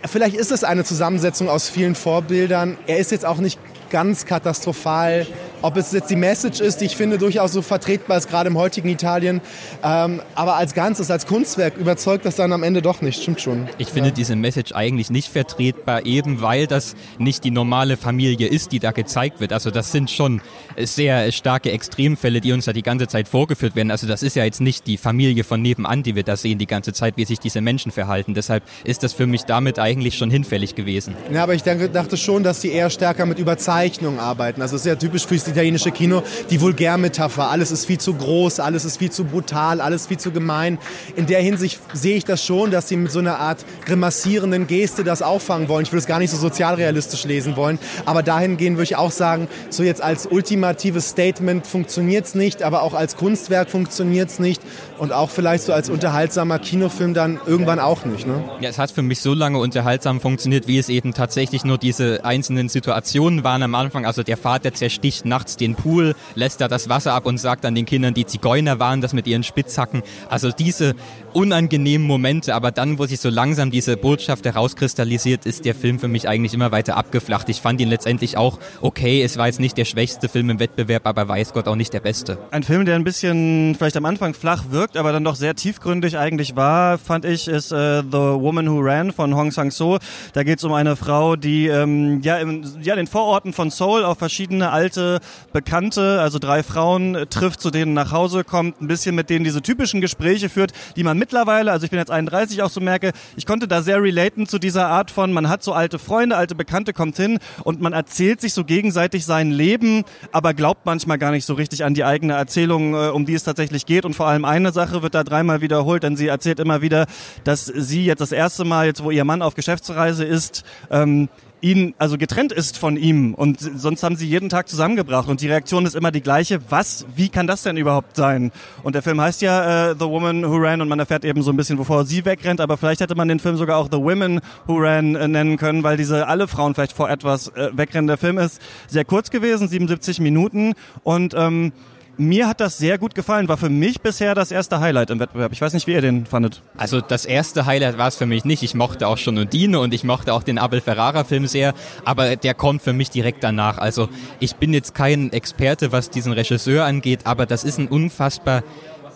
Vielleicht 0.05 0.35
ist 0.35 0.51
es 0.51 0.63
eine 0.63 0.83
Zusammensetzung 0.83 1.49
aus 1.49 1.69
vielen 1.69 1.95
Vorbildern. 1.95 2.77
Er 2.85 2.97
ist 2.97 3.11
jetzt 3.11 3.25
auch 3.25 3.37
nicht 3.37 3.59
ganz 3.89 4.25
katastrophal 4.25 5.27
ob 5.61 5.77
es 5.77 5.91
jetzt 5.91 6.09
die 6.09 6.15
Message 6.15 6.59
ist, 6.59 6.81
die 6.81 6.85
ich 6.85 6.95
finde 6.95 7.17
durchaus 7.17 7.51
so 7.51 7.61
vertretbar 7.61 8.17
ist, 8.17 8.29
gerade 8.29 8.49
im 8.49 8.57
heutigen 8.57 8.89
Italien. 8.89 9.41
Ähm, 9.83 10.21
aber 10.35 10.55
als 10.55 10.73
Ganzes, 10.73 11.09
als 11.09 11.25
Kunstwerk 11.25 11.77
überzeugt 11.77 12.25
das 12.25 12.35
dann 12.35 12.51
am 12.51 12.63
Ende 12.63 12.81
doch 12.81 13.01
nicht. 13.01 13.21
Stimmt 13.21 13.41
schon. 13.41 13.67
Ich 13.77 13.89
finde 13.89 14.09
ja. 14.09 14.15
diese 14.15 14.35
Message 14.35 14.73
eigentlich 14.73 15.09
nicht 15.09 15.29
vertretbar, 15.31 16.05
eben 16.05 16.41
weil 16.41 16.67
das 16.67 16.95
nicht 17.17 17.43
die 17.43 17.51
normale 17.51 17.97
Familie 17.97 18.47
ist, 18.47 18.71
die 18.71 18.79
da 18.79 18.91
gezeigt 18.91 19.39
wird. 19.39 19.53
Also 19.53 19.71
das 19.71 19.91
sind 19.91 20.11
schon 20.11 20.41
sehr 20.77 21.31
starke 21.31 21.71
Extremfälle, 21.71 22.41
die 22.41 22.51
uns 22.51 22.65
da 22.65 22.73
die 22.73 22.83
ganze 22.83 23.07
Zeit 23.07 23.27
vorgeführt 23.27 23.75
werden. 23.75 23.91
Also 23.91 24.07
das 24.07 24.23
ist 24.23 24.35
ja 24.35 24.43
jetzt 24.43 24.61
nicht 24.61 24.87
die 24.87 24.97
Familie 24.97 25.43
von 25.43 25.61
nebenan, 25.61 26.03
die 26.03 26.15
wir 26.15 26.23
da 26.23 26.37
sehen 26.37 26.57
die 26.57 26.67
ganze 26.67 26.93
Zeit, 26.93 27.17
wie 27.17 27.25
sich 27.25 27.39
diese 27.39 27.61
Menschen 27.61 27.91
verhalten. 27.91 28.33
Deshalb 28.33 28.63
ist 28.83 29.03
das 29.03 29.13
für 29.13 29.27
mich 29.27 29.43
damit 29.43 29.79
eigentlich 29.79 30.17
schon 30.17 30.29
hinfällig 30.29 30.75
gewesen. 30.75 31.15
Ja, 31.31 31.43
aber 31.43 31.55
ich 31.55 31.63
dachte 31.63 32.17
schon, 32.17 32.43
dass 32.43 32.59
die 32.59 32.71
eher 32.71 32.89
stärker 32.89 33.25
mit 33.25 33.39
Überzeichnung 33.39 34.19
arbeiten. 34.19 34.61
Also 34.61 34.75
es 34.75 34.81
ist 34.81 34.87
ja 34.87 34.95
typisch 34.95 35.25
für 35.25 35.46
italienische 35.47 35.91
Kino, 35.91 36.23
die 36.49 36.61
Vulgärmetapher. 36.61 37.49
Alles 37.49 37.71
ist 37.71 37.85
viel 37.85 37.99
zu 37.99 38.13
groß, 38.13 38.59
alles 38.59 38.85
ist 38.85 38.97
viel 38.97 39.11
zu 39.11 39.25
brutal, 39.25 39.81
alles 39.81 40.07
viel 40.07 40.17
zu 40.17 40.31
gemein. 40.31 40.77
In 41.15 41.25
der 41.25 41.41
Hinsicht 41.41 41.79
sehe 41.93 42.17
ich 42.17 42.25
das 42.25 42.43
schon, 42.43 42.71
dass 42.71 42.87
sie 42.87 42.97
mit 42.97 43.11
so 43.11 43.19
einer 43.19 43.39
Art 43.39 43.65
grimassierenden 43.85 44.67
Geste 44.67 45.03
das 45.03 45.21
auffangen 45.21 45.69
wollen. 45.69 45.83
Ich 45.83 45.91
würde 45.91 45.99
es 45.99 46.07
gar 46.07 46.19
nicht 46.19 46.31
so 46.31 46.37
sozialrealistisch 46.37 47.23
lesen 47.25 47.55
wollen, 47.55 47.79
aber 48.05 48.23
dahingehend 48.23 48.77
würde 48.77 48.85
ich 48.85 48.95
auch 48.95 49.11
sagen, 49.11 49.47
so 49.69 49.83
jetzt 49.83 50.01
als 50.01 50.25
ultimatives 50.25 51.09
Statement 51.09 51.67
funktioniert 51.67 52.25
es 52.25 52.35
nicht, 52.35 52.63
aber 52.63 52.83
auch 52.83 52.93
als 52.93 53.15
Kunstwerk 53.15 53.69
funktioniert 53.69 54.29
es 54.29 54.39
nicht 54.39 54.61
und 54.97 55.11
auch 55.11 55.29
vielleicht 55.29 55.63
so 55.63 55.73
als 55.73 55.89
unterhaltsamer 55.89 56.59
Kinofilm 56.59 57.13
dann 57.13 57.39
irgendwann 57.45 57.79
auch 57.79 58.05
nicht. 58.05 58.27
Ne? 58.27 58.43
Ja, 58.61 58.69
es 58.69 58.77
hat 58.77 58.91
für 58.91 59.01
mich 59.01 59.21
so 59.21 59.33
lange 59.33 59.59
unterhaltsam 59.59 60.21
funktioniert, 60.21 60.67
wie 60.67 60.77
es 60.77 60.89
eben 60.89 61.13
tatsächlich 61.13 61.63
nur 61.63 61.77
diese 61.77 62.23
einzelnen 62.25 62.69
Situationen 62.69 63.43
waren 63.43 63.63
am 63.63 63.75
Anfang. 63.75 64.05
Also 64.05 64.23
der 64.23 64.37
Vater 64.37 64.73
zersticht 64.73 65.25
nachts 65.37 65.55
den 65.55 65.75
Pool, 65.75 66.15
lässt 66.33 66.61
da 66.61 66.67
das 66.67 66.89
Wasser 66.89 67.13
ab 67.13 67.27
und 67.27 67.37
sagt 67.37 67.63
dann 67.63 67.75
den 67.75 67.85
Kindern, 67.85 68.15
die 68.15 68.25
Zigeuner 68.25 68.79
waren 68.79 69.01
das 69.01 69.13
mit 69.13 69.27
ihren 69.27 69.43
Spitzhacken. 69.43 70.01
Also 70.29 70.49
diese 70.49 70.95
unangenehmen 71.33 72.07
Momente, 72.07 72.55
aber 72.55 72.71
dann, 72.71 72.97
wo 72.97 73.05
sich 73.05 73.19
so 73.19 73.29
langsam 73.29 73.69
diese 73.69 73.97
Botschaft 73.97 74.45
herauskristallisiert, 74.45 75.45
ist 75.45 75.65
der 75.65 75.75
Film 75.75 75.99
für 75.99 76.07
mich 76.07 76.27
eigentlich 76.27 76.55
immer 76.55 76.71
weiter 76.71 76.97
abgeflacht. 76.97 77.49
Ich 77.49 77.61
fand 77.61 77.79
ihn 77.79 77.89
letztendlich 77.89 78.35
auch 78.35 78.57
okay. 78.81 79.21
Es 79.21 79.37
war 79.37 79.45
jetzt 79.45 79.59
nicht 79.59 79.77
der 79.77 79.85
schwächste 79.85 80.27
Film 80.27 80.49
im 80.49 80.59
Wettbewerb, 80.59 81.05
aber 81.05 81.27
weiß 81.27 81.53
Gott 81.53 81.67
auch 81.67 81.75
nicht 81.75 81.93
der 81.93 81.99
beste. 81.99 82.39
Ein 82.49 82.63
Film, 82.63 82.85
der 82.85 82.95
ein 82.95 83.03
bisschen 83.03 83.75
vielleicht 83.77 83.97
am 83.97 84.05
Anfang 84.05 84.33
flach 84.33 84.71
wirkt, 84.71 84.97
aber 84.97 85.11
dann 85.11 85.23
doch 85.23 85.35
sehr 85.35 85.53
tiefgründig 85.53 86.17
eigentlich 86.17 86.55
war, 86.55 86.97
fand 86.97 87.25
ich, 87.25 87.47
ist 87.47 87.71
äh, 87.71 88.01
The 88.01 88.17
Woman 88.17 88.71
Who 88.71 88.79
Ran 88.79 89.11
von 89.11 89.35
Hong 89.35 89.51
Sang-so. 89.51 89.99
Da 90.33 90.41
geht 90.41 90.57
es 90.57 90.63
um 90.63 90.73
eine 90.73 90.95
Frau, 90.95 91.35
die 91.35 91.67
ähm, 91.67 92.21
ja, 92.23 92.37
im, 92.37 92.63
ja 92.81 92.95
in 92.95 92.97
den 92.97 93.07
Vororten 93.07 93.53
von 93.53 93.69
Seoul 93.69 94.03
auf 94.03 94.17
verschiedene 94.17 94.71
alte 94.71 95.19
Bekannte, 95.53 96.19
also 96.21 96.39
drei 96.39 96.63
Frauen 96.63 97.15
äh, 97.15 97.25
trifft, 97.25 97.61
zu 97.61 97.71
denen 97.71 97.93
nach 97.93 98.11
Hause 98.11 98.43
kommt, 98.43 98.81
ein 98.81 98.87
bisschen 98.87 99.15
mit 99.15 99.29
denen 99.29 99.43
diese 99.43 99.61
typischen 99.61 100.01
Gespräche 100.01 100.49
führt, 100.49 100.71
die 100.95 101.03
man 101.03 101.17
mittlerweile, 101.17 101.71
also 101.71 101.85
ich 101.85 101.91
bin 101.91 101.99
jetzt 101.99 102.11
31, 102.11 102.61
auch 102.63 102.69
so 102.69 102.81
merke, 102.81 103.11
ich 103.35 103.45
konnte 103.45 103.67
da 103.67 103.81
sehr 103.81 104.01
relaten 104.01 104.47
zu 104.47 104.59
dieser 104.59 104.87
Art 104.87 105.11
von, 105.11 105.31
man 105.33 105.49
hat 105.49 105.63
so 105.63 105.73
alte 105.73 105.99
Freunde, 105.99 106.37
alte 106.37 106.55
Bekannte, 106.55 106.93
kommt 106.93 107.17
hin 107.17 107.39
und 107.63 107.81
man 107.81 107.93
erzählt 107.93 108.41
sich 108.41 108.53
so 108.53 108.63
gegenseitig 108.63 109.25
sein 109.25 109.51
Leben, 109.51 110.03
aber 110.31 110.53
glaubt 110.53 110.85
manchmal 110.85 111.17
gar 111.17 111.31
nicht 111.31 111.45
so 111.45 111.53
richtig 111.53 111.83
an 111.83 111.93
die 111.93 112.03
eigene 112.03 112.33
Erzählung, 112.33 112.93
äh, 112.93 113.09
um 113.09 113.25
die 113.25 113.33
es 113.33 113.43
tatsächlich 113.43 113.85
geht. 113.85 114.05
Und 114.05 114.15
vor 114.15 114.27
allem 114.27 114.45
eine 114.45 114.71
Sache 114.71 115.01
wird 115.03 115.15
da 115.15 115.23
dreimal 115.23 115.61
wiederholt, 115.61 116.03
denn 116.03 116.15
sie 116.15 116.27
erzählt 116.27 116.59
immer 116.59 116.81
wieder, 116.81 117.05
dass 117.43 117.65
sie 117.65 118.05
jetzt 118.05 118.19
das 118.19 118.31
erste 118.31 118.65
Mal, 118.65 118.85
jetzt 118.85 119.03
wo 119.03 119.11
ihr 119.11 119.25
Mann 119.25 119.41
auf 119.41 119.55
Geschäftsreise 119.55 120.25
ist, 120.25 120.63
ähm, 120.89 121.29
ihn, 121.61 121.95
also 121.97 122.17
getrennt 122.17 122.51
ist 122.51 122.77
von 122.77 122.97
ihm 122.97 123.33
und 123.33 123.59
sonst 123.59 124.03
haben 124.03 124.15
sie 124.15 124.27
jeden 124.27 124.49
Tag 124.49 124.69
zusammengebracht 124.69 125.27
und 125.27 125.41
die 125.41 125.47
Reaktion 125.47 125.85
ist 125.85 125.95
immer 125.95 126.11
die 126.11 126.21
gleiche. 126.21 126.59
Was, 126.69 127.05
wie 127.15 127.29
kann 127.29 127.47
das 127.47 127.63
denn 127.63 127.77
überhaupt 127.77 128.15
sein? 128.15 128.51
Und 128.83 128.93
der 128.93 129.01
Film 129.01 129.19
heißt 129.19 129.41
ja 129.41 129.91
äh, 129.91 129.95
The 129.97 130.05
Woman 130.05 130.43
Who 130.43 130.57
Ran 130.57 130.81
und 130.81 130.87
man 130.87 130.99
erfährt 130.99 131.25
eben 131.25 131.41
so 131.41 131.51
ein 131.51 131.57
bisschen, 131.57 131.77
wovor 131.77 132.05
sie 132.05 132.25
wegrennt, 132.25 132.61
aber 132.61 132.77
vielleicht 132.77 133.01
hätte 133.01 133.15
man 133.15 133.27
den 133.27 133.39
Film 133.39 133.57
sogar 133.57 133.77
auch 133.77 133.89
The 133.91 133.97
Women 133.97 134.41
Who 134.67 134.77
Ran 134.77 135.15
äh, 135.15 135.27
nennen 135.27 135.57
können, 135.57 135.83
weil 135.83 135.97
diese 135.97 136.27
alle 136.27 136.47
Frauen 136.47 136.75
vielleicht 136.75 136.93
vor 136.93 137.09
etwas 137.09 137.49
äh, 137.49 137.69
wegrennen. 137.73 138.07
Der 138.07 138.17
Film 138.17 138.37
ist 138.37 138.61
sehr 138.87 139.05
kurz 139.05 139.31
gewesen, 139.31 139.67
77 139.67 140.19
Minuten 140.19 140.73
und 141.03 141.33
ähm, 141.35 141.71
mir 142.17 142.47
hat 142.47 142.59
das 142.59 142.77
sehr 142.77 142.97
gut 142.97 143.15
gefallen. 143.15 143.47
War 143.47 143.57
für 143.57 143.69
mich 143.69 144.01
bisher 144.01 144.35
das 144.35 144.51
erste 144.51 144.79
Highlight 144.79 145.09
im 145.09 145.19
Wettbewerb. 145.19 145.51
Ich 145.51 145.61
weiß 145.61 145.73
nicht, 145.73 145.87
wie 145.87 145.93
ihr 145.93 146.01
den 146.01 146.25
fandet. 146.25 146.61
Also 146.77 147.01
das 147.01 147.25
erste 147.25 147.65
Highlight 147.65 147.97
war 147.97 148.07
es 148.07 148.15
für 148.15 148.25
mich 148.25 148.45
nicht. 148.45 148.63
Ich 148.63 148.75
mochte 148.75 149.07
auch 149.07 149.17
schon 149.17 149.37
Undine 149.37 149.79
und 149.79 149.93
ich 149.93 150.03
mochte 150.03 150.33
auch 150.33 150.43
den 150.43 150.57
Abel 150.57 150.81
Ferrara 150.81 151.23
Film 151.23 151.47
sehr, 151.47 151.73
aber 152.05 152.35
der 152.35 152.53
kommt 152.53 152.81
für 152.81 152.93
mich 152.93 153.09
direkt 153.09 153.43
danach. 153.43 153.77
Also 153.77 154.09
ich 154.39 154.55
bin 154.55 154.73
jetzt 154.73 154.95
kein 154.95 155.31
Experte, 155.31 155.91
was 155.91 156.09
diesen 156.09 156.33
Regisseur 156.33 156.85
angeht, 156.85 157.21
aber 157.25 157.45
das 157.45 157.63
ist 157.63 157.77
ein 157.77 157.87
unfassbar 157.87 158.63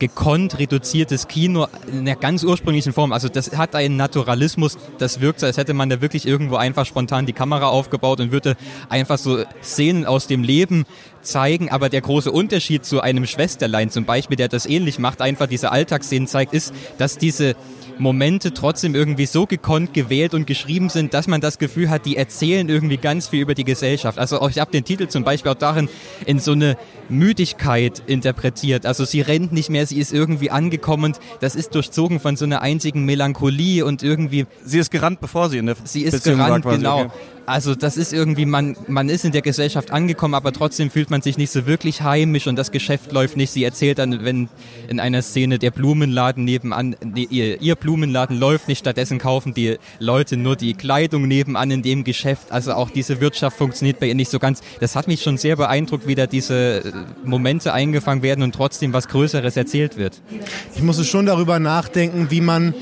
gekonnt 0.02 0.58
reduziertes 0.58 1.28
Kino 1.28 1.68
in 1.92 2.06
der 2.06 2.16
ganz 2.16 2.44
ursprünglichen 2.44 2.92
Form. 2.92 3.12
Also 3.12 3.30
das 3.30 3.56
hat 3.56 3.76
einen 3.76 3.98
Naturalismus, 3.98 4.80
das 4.98 5.22
wirkt 5.22 5.40
so, 5.40 5.46
als 5.46 5.58
hätte 5.58 5.76
man 5.76 5.92
da 5.92 6.02
wirklich 6.02 6.28
irgendwo 6.28 6.56
einfach 6.56 6.88
spontan 6.88 7.28
die 7.28 7.34
Kamera 7.34 7.68
aufgebaut 7.68 8.20
und 8.20 8.32
würde 8.32 8.58
einfach 8.90 9.20
so 9.20 9.44
Szenen 9.62 10.08
aus 10.08 10.26
dem 10.26 10.42
Leben 10.42 10.86
zeigen. 11.22 11.70
Aber 11.70 11.90
der 11.90 12.02
große 12.02 12.32
Unterschied 12.32 12.86
zu 12.86 13.02
einem 13.02 13.26
Schwesterlein 13.26 13.90
zum 13.90 14.06
Beispiel, 14.06 14.38
der 14.38 14.48
das 14.48 14.66
ähnlich 14.66 15.00
macht, 15.00 15.22
einfach 15.22 15.48
diese 15.48 15.72
Alltagsszenen 15.72 16.28
zeigt, 16.28 16.54
ist, 16.54 16.74
dass 16.98 17.18
diese 17.18 17.56
Momente 18.02 18.54
trotzdem 18.54 18.96
irgendwie 18.96 19.26
so 19.26 19.46
gekonnt 19.46 19.94
gewählt 19.94 20.34
und 20.34 20.48
geschrieben 20.48 20.90
sind, 20.90 21.14
dass 21.14 21.28
man 21.28 21.40
das 21.40 21.60
Gefühl 21.60 21.90
hat, 21.90 22.06
die 22.06 22.18
erzählen 22.18 22.68
irgendwie 22.68 22.98
ganz 22.98 23.28
viel 23.28 23.42
über 23.42 23.54
die 23.54 23.64
Gesellschaft. 23.64 24.18
Also 24.18 24.48
ich 24.50 24.60
habe 24.60 24.72
den 24.72 24.84
Titel 24.84 25.08
zum 25.08 25.24
Beispiel 25.24 25.52
auch 25.52 25.56
darin 25.56 25.88
in 26.26 26.40
so 26.40 26.54
eine 26.54 26.78
Müdigkeit 27.10 28.02
interpretiert. 28.08 28.86
Also 28.86 29.06
sie 29.06 29.22
rennt 29.22 29.54
nicht 29.54 29.70
mehr, 29.70 29.86
sie 29.86 30.00
ist 30.00 30.14
irgendwie 30.14 30.52
angekommen. 30.52 31.14
Das 31.40 31.56
ist 31.56 31.76
durchzogen 31.76 32.20
von 32.20 32.36
so 32.36 32.46
einer 32.46 32.62
einzigen 32.62 33.06
Melancholie 33.06 33.86
und 33.86 34.04
irgendwie. 34.04 34.46
Sie 34.66 34.80
ist 34.80 34.92
gerannt, 34.92 35.22
bevor 35.22 35.50
sie 35.50 35.60
in 35.60 35.68
der 35.68 35.76
Sie 35.84 36.02
ist 36.02 36.12
Beziehung 36.14 36.40
gerannt, 36.40 36.66
genau. 36.66 37.02
Okay 37.02 37.12
also 37.52 37.76
das 37.76 37.98
ist 37.98 38.14
irgendwie, 38.14 38.46
man, 38.46 38.78
man 38.88 39.10
ist 39.10 39.26
in 39.26 39.34
der 39.34 39.42
Gesellschaft 39.42 39.92
angekommen, 39.92 40.34
aber 40.36 40.54
trotzdem 40.54 40.90
fühlt 40.90 41.12
man 41.12 41.22
sich 41.22 41.38
nicht 41.38 41.52
so 41.52 41.66
wirklich 41.66 42.02
heimisch 42.02 42.48
und 42.48 42.56
das 42.56 42.72
Geschäft 42.72 43.12
läuft 43.12 43.36
nicht. 43.36 43.52
Sie 43.52 43.64
erzählt 43.64 44.00
dann, 44.00 44.24
wenn 44.24 44.48
in 44.88 45.02
einer 45.02 45.22
Szene 45.22 45.60
der 45.60 45.72
Blumenladen 45.72 46.46
nebenan, 46.46 46.96
ihr, 47.14 47.62
ihr 47.62 47.76
Blumenladen 47.76 48.40
läuft 48.40 48.70
nicht, 48.70 48.80
stattdessen 48.80 49.20
kaufen 49.20 49.54
die 49.54 49.78
Leute 50.00 50.38
nur 50.38 50.56
die 50.56 50.74
Kleidung 50.74 51.28
nebenan 51.28 51.70
in 51.72 51.82
dem 51.82 52.06
Geschäft. 52.06 52.52
Also 52.52 52.72
auch 52.74 52.90
diese 52.90 53.20
Wirtschaft 53.20 53.58
funktioniert 53.58 54.00
bei 54.00 54.08
ihr 54.08 54.16
nicht 54.16 54.32
so 54.32 54.40
ganz. 54.40 54.62
Das 54.80 54.96
hat 54.96 55.08
mich 55.08 55.22
schon 55.22 55.38
sehr 55.38 55.58
beeindruckt, 55.58 56.08
wie 56.08 56.16
da 56.16 56.28
diese 56.28 56.84
äh, 56.86 56.92
Momente 57.26 57.74
eingefangen 57.74 58.24
werden 58.24 58.44
und 58.44 58.56
trotzdem 58.56 58.94
was 58.94 59.10
Größeres 59.10 59.58
erzählt 59.58 59.98
wird. 59.98 60.22
Ich 60.74 60.82
musste 60.82 61.04
schon 61.04 61.26
darüber 61.26 61.60
nachdenken, 61.60 62.32
wie 62.32 62.42
man 62.42 62.74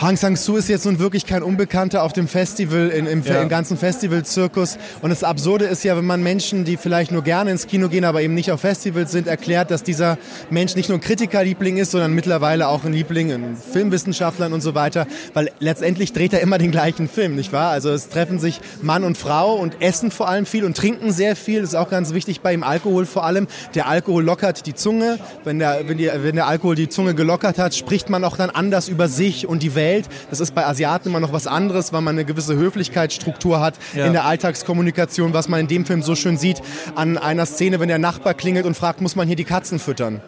Hang 0.00 0.16
Sang-soo 0.16 0.56
ist 0.56 0.70
jetzt 0.70 0.86
nun 0.86 0.98
wirklich 0.98 1.26
kein 1.26 1.42
Unbekannter 1.42 2.02
auf 2.04 2.14
dem 2.14 2.26
Festival, 2.26 2.88
in, 2.88 3.04
im, 3.04 3.22
ja. 3.22 3.42
im 3.42 3.50
ganzen 3.50 3.76
Festivalzirkus. 3.76 4.78
Und 5.02 5.10
das 5.10 5.22
Absurde 5.22 5.66
ist 5.66 5.84
ja, 5.84 5.94
wenn 5.94 6.06
man 6.06 6.22
Menschen, 6.22 6.64
die 6.64 6.78
vielleicht 6.78 7.12
nur 7.12 7.22
gerne 7.22 7.50
ins 7.50 7.66
Kino 7.66 7.90
gehen, 7.90 8.06
aber 8.06 8.22
eben 8.22 8.32
nicht 8.32 8.50
auf 8.50 8.62
Festivals 8.62 9.12
sind, 9.12 9.26
erklärt, 9.26 9.70
dass 9.70 9.82
dieser 9.82 10.16
Mensch 10.48 10.74
nicht 10.74 10.88
nur 10.88 10.96
ein 10.96 11.02
Kritikerliebling 11.02 11.76
ist, 11.76 11.90
sondern 11.90 12.14
mittlerweile 12.14 12.68
auch 12.68 12.84
ein 12.84 12.94
Liebling 12.94 13.28
in 13.28 13.56
Filmwissenschaftlern 13.58 14.54
und 14.54 14.62
so 14.62 14.74
weiter. 14.74 15.06
Weil 15.34 15.50
letztendlich 15.58 16.14
dreht 16.14 16.32
er 16.32 16.40
immer 16.40 16.56
den 16.56 16.70
gleichen 16.70 17.06
Film, 17.06 17.34
nicht 17.36 17.52
wahr? 17.52 17.70
Also 17.70 17.90
es 17.90 18.08
treffen 18.08 18.38
sich 18.38 18.62
Mann 18.80 19.04
und 19.04 19.18
Frau 19.18 19.52
und 19.56 19.82
essen 19.82 20.10
vor 20.10 20.30
allem 20.30 20.46
viel 20.46 20.64
und 20.64 20.78
trinken 20.78 21.12
sehr 21.12 21.36
viel. 21.36 21.60
Das 21.60 21.70
ist 21.70 21.76
auch 21.76 21.90
ganz 21.90 22.14
wichtig 22.14 22.40
bei 22.40 22.54
ihm, 22.54 22.62
Alkohol 22.62 23.04
vor 23.04 23.24
allem. 23.24 23.48
Der 23.74 23.86
Alkohol 23.86 24.24
lockert 24.24 24.64
die 24.64 24.74
Zunge. 24.74 25.18
Wenn 25.44 25.58
der, 25.58 25.82
wenn, 25.88 25.98
die, 25.98 26.10
wenn 26.22 26.36
der 26.36 26.46
Alkohol 26.46 26.74
die 26.74 26.88
Zunge 26.88 27.14
gelockert 27.14 27.58
hat, 27.58 27.74
spricht 27.74 28.08
man 28.08 28.24
auch 28.24 28.38
dann 28.38 28.48
anders 28.48 28.88
über 28.88 29.06
sich 29.06 29.46
und 29.46 29.62
die 29.62 29.74
Welt 29.74 29.89
Welt. 29.90 30.08
Das 30.30 30.40
ist 30.40 30.54
bei 30.54 30.66
Asiaten 30.66 31.08
immer 31.08 31.20
noch 31.20 31.32
was 31.32 31.46
anderes, 31.46 31.92
weil 31.92 32.00
man 32.00 32.14
eine 32.14 32.24
gewisse 32.24 32.54
Höflichkeitsstruktur 32.56 33.60
hat 33.60 33.74
ja. 33.94 34.06
in 34.06 34.12
der 34.12 34.24
Alltagskommunikation, 34.24 35.34
was 35.34 35.48
man 35.48 35.60
in 35.60 35.68
dem 35.68 35.84
Film 35.84 36.02
so 36.02 36.14
schön 36.14 36.36
sieht 36.36 36.62
an 36.94 37.18
einer 37.18 37.46
Szene, 37.46 37.80
wenn 37.80 37.88
der 37.88 37.98
Nachbar 37.98 38.34
klingelt 38.34 38.66
und 38.66 38.76
fragt, 38.76 39.00
muss 39.00 39.16
man 39.16 39.26
hier 39.26 39.36
die 39.36 39.44
Katzen 39.44 39.78
füttern? 39.78 40.20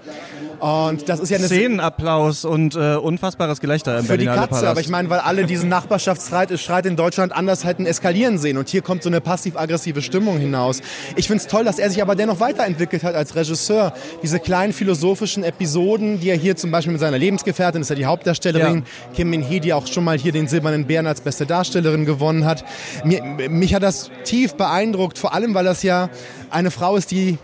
Und 0.63 1.09
das 1.09 1.19
ist 1.19 1.31
ja 1.31 1.39
eine 1.39 1.47
Szenenapplaus 1.49 2.45
und 2.45 2.77
äh, 2.77 2.95
unfassbares 2.95 3.59
Gelächter 3.59 3.99
im 3.99 4.05
Für 4.05 4.17
die 4.17 4.27
Katze, 4.27 4.47
Palast. 4.47 4.65
aber 4.65 4.81
ich 4.81 4.89
meine, 4.89 5.11
weil 5.11 5.19
alle 5.19 5.45
diesen 5.45 5.69
Nachbarschaftsstreit 5.69 6.57
Streit 6.57 6.87
in 6.87 6.95
Deutschland 6.95 7.33
anders 7.33 7.65
hätten 7.65 7.85
eskalieren 7.85 8.39
sehen. 8.39 8.57
Und 8.57 8.69
hier 8.69 8.81
kommt 8.81 9.03
so 9.03 9.09
eine 9.09 9.21
passiv-aggressive 9.21 10.03
Stimmung 10.03 10.39
hinaus. 10.39 10.81
Ich 11.17 11.27
finde 11.27 11.43
es 11.43 11.49
toll, 11.49 11.65
dass 11.65 11.81
er 11.81 11.91
sich 11.91 12.01
aber 12.01 12.15
dennoch 12.15 12.39
weiterentwickelt 12.39 13.03
hat 13.03 13.17
als 13.17 13.35
Regisseur. 13.35 13.93
Diese 14.23 14.39
kleinen 14.39 14.73
philosophischen 14.73 15.43
Episoden, 15.43 16.21
die 16.21 16.31
er 16.31 16.37
hier 16.37 16.55
zum 16.55 16.71
Beispiel 16.71 16.93
mit 16.93 17.01
seiner 17.01 17.19
Lebensgefährtin, 17.19 17.83
ist 17.83 17.91
ja 17.91 17.97
die 17.97 18.07
Hauptdarstellerin, 18.07 18.77
ja. 18.77 19.15
Kim 19.17 19.31
Min-hee, 19.31 19.59
die 19.59 19.73
auch 19.73 19.89
schon 19.89 20.05
mal 20.05 20.17
hier 20.17 20.31
den 20.31 20.47
Silbernen 20.47 20.87
Bären 20.87 21.09
als 21.09 21.23
beste 21.23 21.45
Darstellerin 21.45 22.05
gewonnen 22.05 22.45
hat. 22.45 22.65
Mir, 23.03 23.25
mich 23.51 23.75
hat 23.75 23.83
das 23.83 24.13
tief 24.23 24.55
beeindruckt, 24.55 25.19
vor 25.19 25.35
allem, 25.35 25.55
weil 25.55 25.65
das 25.65 25.83
ja 25.83 26.09
eine 26.51 26.71
Frau 26.71 26.95
ist, 26.95 27.11
die 27.11 27.39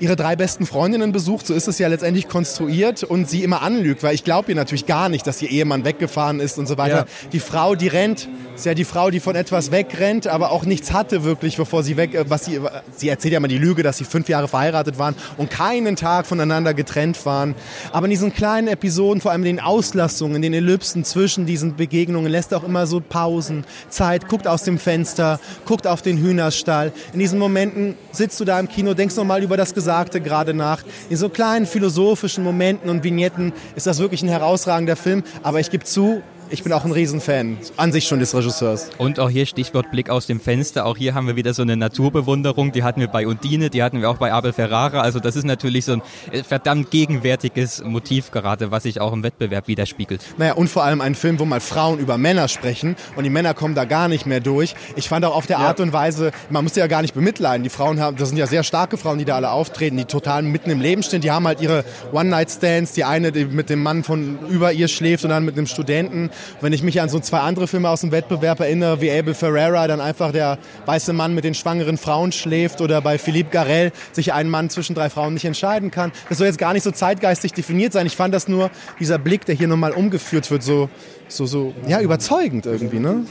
ihre 0.00 0.16
drei 0.16 0.34
besten 0.34 0.66
Freundinnen 0.66 1.12
besucht, 1.12 1.46
so 1.46 1.54
ist 1.54 1.68
es 1.68 1.78
ja 1.78 1.86
letztendlich 1.88 2.26
konstruiert 2.26 3.04
und 3.04 3.28
sie 3.28 3.44
immer 3.44 3.62
anlügt, 3.62 4.02
weil 4.02 4.14
ich 4.14 4.24
glaube 4.24 4.50
ihr 4.50 4.56
natürlich 4.56 4.86
gar 4.86 5.10
nicht, 5.10 5.26
dass 5.26 5.40
ihr 5.42 5.50
Ehemann 5.50 5.84
weggefahren 5.84 6.40
ist 6.40 6.58
und 6.58 6.66
so 6.66 6.78
weiter. 6.78 6.96
Ja. 6.96 7.28
Die 7.32 7.40
Frau, 7.40 7.74
die 7.74 7.88
rennt, 7.88 8.26
ist 8.54 8.64
ja 8.64 8.72
die 8.72 8.84
Frau, 8.84 9.10
die 9.10 9.20
von 9.20 9.36
etwas 9.36 9.70
wegrennt, 9.70 10.26
aber 10.26 10.52
auch 10.52 10.64
nichts 10.64 10.92
hatte 10.92 11.22
wirklich, 11.22 11.58
bevor 11.58 11.82
sie 11.82 11.98
weg, 11.98 12.14
äh, 12.14 12.24
was 12.28 12.46
sie, 12.46 12.58
sie 12.96 13.10
erzählt 13.10 13.34
ja 13.34 13.40
mal 13.40 13.48
die 13.48 13.58
Lüge, 13.58 13.82
dass 13.82 13.98
sie 13.98 14.04
fünf 14.04 14.28
Jahre 14.28 14.48
verheiratet 14.48 14.98
waren 14.98 15.14
und 15.36 15.50
keinen 15.50 15.96
Tag 15.96 16.26
voneinander 16.26 16.72
getrennt 16.72 17.24
waren. 17.26 17.54
Aber 17.92 18.06
in 18.06 18.10
diesen 18.10 18.32
kleinen 18.32 18.68
Episoden, 18.68 19.20
vor 19.20 19.32
allem 19.32 19.42
in 19.42 19.56
den 19.56 19.60
Auslassungen, 19.60 20.36
in 20.36 20.42
den 20.42 20.54
Ellipsen 20.54 21.04
zwischen 21.04 21.44
diesen 21.44 21.76
Begegnungen, 21.76 22.32
lässt 22.32 22.52
er 22.52 22.58
auch 22.58 22.64
immer 22.64 22.86
so 22.86 23.00
Pausen, 23.00 23.64
Zeit, 23.90 24.28
guckt 24.28 24.46
aus 24.46 24.62
dem 24.62 24.78
Fenster, 24.78 25.40
guckt 25.66 25.86
auf 25.86 26.00
den 26.00 26.16
Hühnerstall. 26.16 26.92
In 27.12 27.18
diesen 27.18 27.38
Momenten 27.38 27.96
sitzt 28.12 28.40
du 28.40 28.46
da 28.46 28.58
im 28.58 28.68
Kino, 28.68 28.94
denkst 28.94 29.16
nochmal 29.16 29.42
über 29.42 29.58
das 29.58 29.74
Gesagte 29.74 29.89
gerade 30.20 30.54
nach. 30.54 30.82
In 31.08 31.16
so 31.16 31.28
kleinen 31.28 31.66
philosophischen 31.66 32.44
Momenten 32.44 32.90
und 32.90 33.04
Vignetten 33.04 33.52
ist 33.76 33.86
das 33.86 33.98
wirklich 33.98 34.22
ein 34.22 34.28
herausragender 34.28 34.96
Film. 34.96 35.22
Aber 35.42 35.60
ich 35.60 35.70
gebe 35.70 35.84
zu, 35.84 36.22
ich 36.50 36.62
bin 36.62 36.72
auch 36.72 36.84
ein 36.84 36.92
Riesenfan 36.92 37.58
an 37.76 37.92
sich 37.92 38.06
schon 38.06 38.18
des 38.18 38.34
Regisseurs. 38.34 38.90
Und 38.98 39.20
auch 39.20 39.30
hier 39.30 39.46
Stichwort 39.46 39.90
Blick 39.90 40.10
aus 40.10 40.26
dem 40.26 40.40
Fenster. 40.40 40.84
Auch 40.84 40.96
hier 40.96 41.14
haben 41.14 41.26
wir 41.26 41.36
wieder 41.36 41.54
so 41.54 41.62
eine 41.62 41.76
Naturbewunderung. 41.76 42.72
Die 42.72 42.82
hatten 42.82 43.00
wir 43.00 43.08
bei 43.08 43.26
Undine, 43.26 43.70
die 43.70 43.82
hatten 43.82 44.00
wir 44.00 44.10
auch 44.10 44.16
bei 44.16 44.32
Abel 44.32 44.52
Ferrara. 44.52 45.00
Also 45.00 45.20
das 45.20 45.36
ist 45.36 45.44
natürlich 45.44 45.84
so 45.84 45.92
ein 45.92 46.02
äh, 46.32 46.42
verdammt 46.42 46.90
gegenwärtiges 46.90 47.82
Motiv 47.84 48.30
gerade, 48.30 48.70
was 48.70 48.82
sich 48.82 49.00
auch 49.00 49.12
im 49.12 49.22
Wettbewerb 49.22 49.68
widerspiegelt. 49.68 50.22
Naja, 50.38 50.54
und 50.54 50.68
vor 50.68 50.84
allem 50.84 51.00
ein 51.00 51.14
Film, 51.14 51.38
wo 51.38 51.44
mal 51.44 51.60
Frauen 51.60 51.98
über 51.98 52.18
Männer 52.18 52.48
sprechen 52.48 52.96
und 53.16 53.24
die 53.24 53.30
Männer 53.30 53.54
kommen 53.54 53.74
da 53.74 53.84
gar 53.84 54.08
nicht 54.08 54.26
mehr 54.26 54.40
durch. 54.40 54.74
Ich 54.96 55.08
fand 55.08 55.24
auch 55.24 55.36
auf 55.36 55.46
der 55.46 55.58
ja. 55.58 55.66
Art 55.66 55.80
und 55.80 55.92
Weise, 55.92 56.32
man 56.50 56.64
muss 56.64 56.74
ja 56.74 56.86
gar 56.86 57.02
nicht 57.02 57.14
bemitleiden. 57.14 57.62
Die 57.62 57.70
Frauen 57.70 58.00
haben, 58.00 58.16
das 58.16 58.28
sind 58.28 58.38
ja 58.38 58.46
sehr 58.46 58.64
starke 58.64 58.96
Frauen, 58.96 59.18
die 59.18 59.24
da 59.24 59.36
alle 59.36 59.50
auftreten, 59.50 59.96
die 59.96 60.04
total 60.04 60.42
mitten 60.42 60.70
im 60.70 60.80
Leben 60.80 61.02
stehen. 61.02 61.20
Die 61.20 61.30
haben 61.30 61.46
halt 61.46 61.60
ihre 61.60 61.84
One-Night-Stands. 62.12 62.92
Die 62.92 63.04
eine, 63.04 63.32
die 63.32 63.44
mit 63.44 63.70
dem 63.70 63.82
Mann 63.82 64.02
von 64.02 64.38
über 64.48 64.72
ihr 64.72 64.88
schläft 64.88 65.24
und 65.24 65.30
dann 65.30 65.44
mit 65.44 65.56
einem 65.56 65.66
Studenten. 65.66 66.30
Wenn 66.60 66.72
ich 66.72 66.82
mich 66.82 67.00
an 67.00 67.08
so 67.08 67.20
zwei 67.20 67.40
andere 67.40 67.66
Filme 67.66 67.88
aus 67.88 68.00
dem 68.00 68.12
Wettbewerb 68.12 68.60
erinnere, 68.60 69.00
wie 69.00 69.10
Abel 69.10 69.34
Ferreira, 69.34 69.86
dann 69.86 70.00
einfach 70.00 70.32
der 70.32 70.58
weiße 70.86 71.12
Mann 71.12 71.34
mit 71.34 71.44
den 71.44 71.54
schwangeren 71.54 71.96
Frauen 71.96 72.32
schläft 72.32 72.80
oder 72.80 73.00
bei 73.00 73.18
Philippe 73.18 73.50
Garel 73.50 73.92
sich 74.12 74.32
ein 74.32 74.48
Mann 74.48 74.70
zwischen 74.70 74.94
drei 74.94 75.10
Frauen 75.10 75.34
nicht 75.34 75.44
entscheiden 75.44 75.90
kann. 75.90 76.12
Das 76.28 76.38
soll 76.38 76.46
jetzt 76.46 76.58
gar 76.58 76.72
nicht 76.72 76.82
so 76.82 76.90
zeitgeistig 76.90 77.52
definiert 77.52 77.92
sein. 77.92 78.06
Ich 78.06 78.16
fand 78.16 78.34
das 78.34 78.48
nur, 78.48 78.70
dieser 78.98 79.18
Blick, 79.18 79.44
der 79.44 79.54
hier 79.54 79.68
nochmal 79.68 79.92
umgeführt 79.92 80.50
wird, 80.50 80.62
so, 80.62 80.88
so, 81.28 81.46
so, 81.46 81.74
ja, 81.86 82.00
überzeugend 82.00 82.66
irgendwie, 82.66 82.98
ne? 82.98 83.24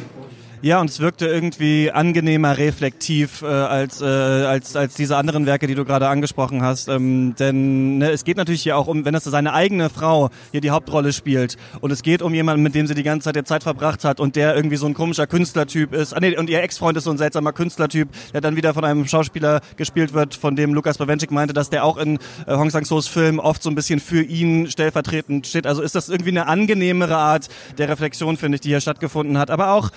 Ja, 0.61 0.81
und 0.81 0.89
es 0.89 0.99
wirkte 0.99 1.25
irgendwie 1.25 1.89
angenehmer 1.89 2.57
reflektiv 2.57 3.43
äh, 3.43 3.45
als, 3.45 4.01
äh, 4.01 4.05
als, 4.05 4.75
als 4.75 4.93
diese 4.93 5.15
anderen 5.15 5.45
Werke, 5.45 5.67
die 5.67 5.75
du 5.75 5.85
gerade 5.85 6.09
angesprochen 6.09 6.61
hast. 6.61 6.89
Ähm, 6.89 7.33
denn 7.39 7.99
ne, 7.99 8.11
es 8.11 8.25
geht 8.25 8.35
natürlich 8.35 8.63
hier 8.63 8.75
auch 8.75 8.87
um, 8.87 9.05
wenn 9.05 9.13
das 9.13 9.23
seine 9.23 9.53
eigene 9.53 9.89
Frau 9.89 10.29
hier 10.51 10.59
die 10.59 10.71
Hauptrolle 10.71 11.13
spielt 11.13 11.55
und 11.79 11.91
es 11.91 12.03
geht 12.03 12.21
um 12.21 12.33
jemanden, 12.33 12.61
mit 12.61 12.75
dem 12.75 12.87
sie 12.87 12.93
die 12.93 13.03
ganze 13.03 13.25
Zeit 13.25 13.37
der 13.37 13.45
Zeit 13.45 13.63
verbracht 13.63 14.03
hat 14.03 14.19
und 14.19 14.35
der 14.35 14.53
irgendwie 14.53 14.75
so 14.75 14.85
ein 14.85 14.93
komischer 14.93 15.27
Künstlertyp 15.27 15.93
ist. 15.93 16.13
Ah, 16.13 16.19
nee, 16.19 16.35
und 16.37 16.49
ihr 16.49 16.61
Ex-Freund 16.61 16.97
ist 16.97 17.05
so 17.05 17.11
ein 17.11 17.17
seltsamer 17.17 17.53
Künstlertyp, 17.53 18.09
der 18.33 18.41
dann 18.41 18.57
wieder 18.57 18.73
von 18.73 18.83
einem 18.83 19.07
Schauspieler 19.07 19.61
gespielt 19.77 20.11
wird, 20.11 20.35
von 20.35 20.57
dem 20.57 20.73
Lukas 20.73 20.97
Bawenschik 20.97 21.31
meinte, 21.31 21.53
dass 21.53 21.69
der 21.69 21.85
auch 21.85 21.95
in 21.95 22.19
äh, 22.47 22.55
Hong 22.55 22.69
Sang-so's 22.69 23.07
Film 23.07 23.39
oft 23.39 23.63
so 23.63 23.69
ein 23.69 23.75
bisschen 23.75 24.01
für 24.01 24.23
ihn 24.23 24.69
stellvertretend 24.69 25.47
steht. 25.47 25.65
Also 25.65 25.81
ist 25.81 25.95
das 25.95 26.09
irgendwie 26.09 26.31
eine 26.31 26.47
angenehmere 26.47 27.15
Art 27.15 27.47
der 27.77 27.87
Reflexion, 27.87 28.35
finde 28.35 28.55
ich, 28.55 28.61
die 28.61 28.69
hier 28.69 28.81
stattgefunden 28.81 29.37
hat. 29.37 29.51
Aber 29.51 29.71
auch 29.71 29.91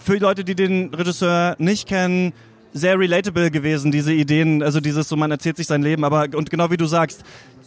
für 0.00 0.16
Leute, 0.18 0.44
die 0.44 0.54
den 0.54 0.92
Regisseur 0.94 1.56
nicht 1.58 1.88
kennen, 1.88 2.32
sehr 2.72 2.98
relatable 2.98 3.50
gewesen, 3.50 3.90
diese 3.90 4.12
Ideen, 4.12 4.62
also 4.62 4.80
dieses 4.80 5.08
so, 5.08 5.16
man 5.16 5.30
erzählt 5.30 5.56
sich 5.56 5.66
sein 5.66 5.82
Leben, 5.82 6.04
aber 6.04 6.28
und 6.34 6.50
genau 6.50 6.70
wie 6.70 6.76
du 6.76 6.86
sagst, 6.86 7.24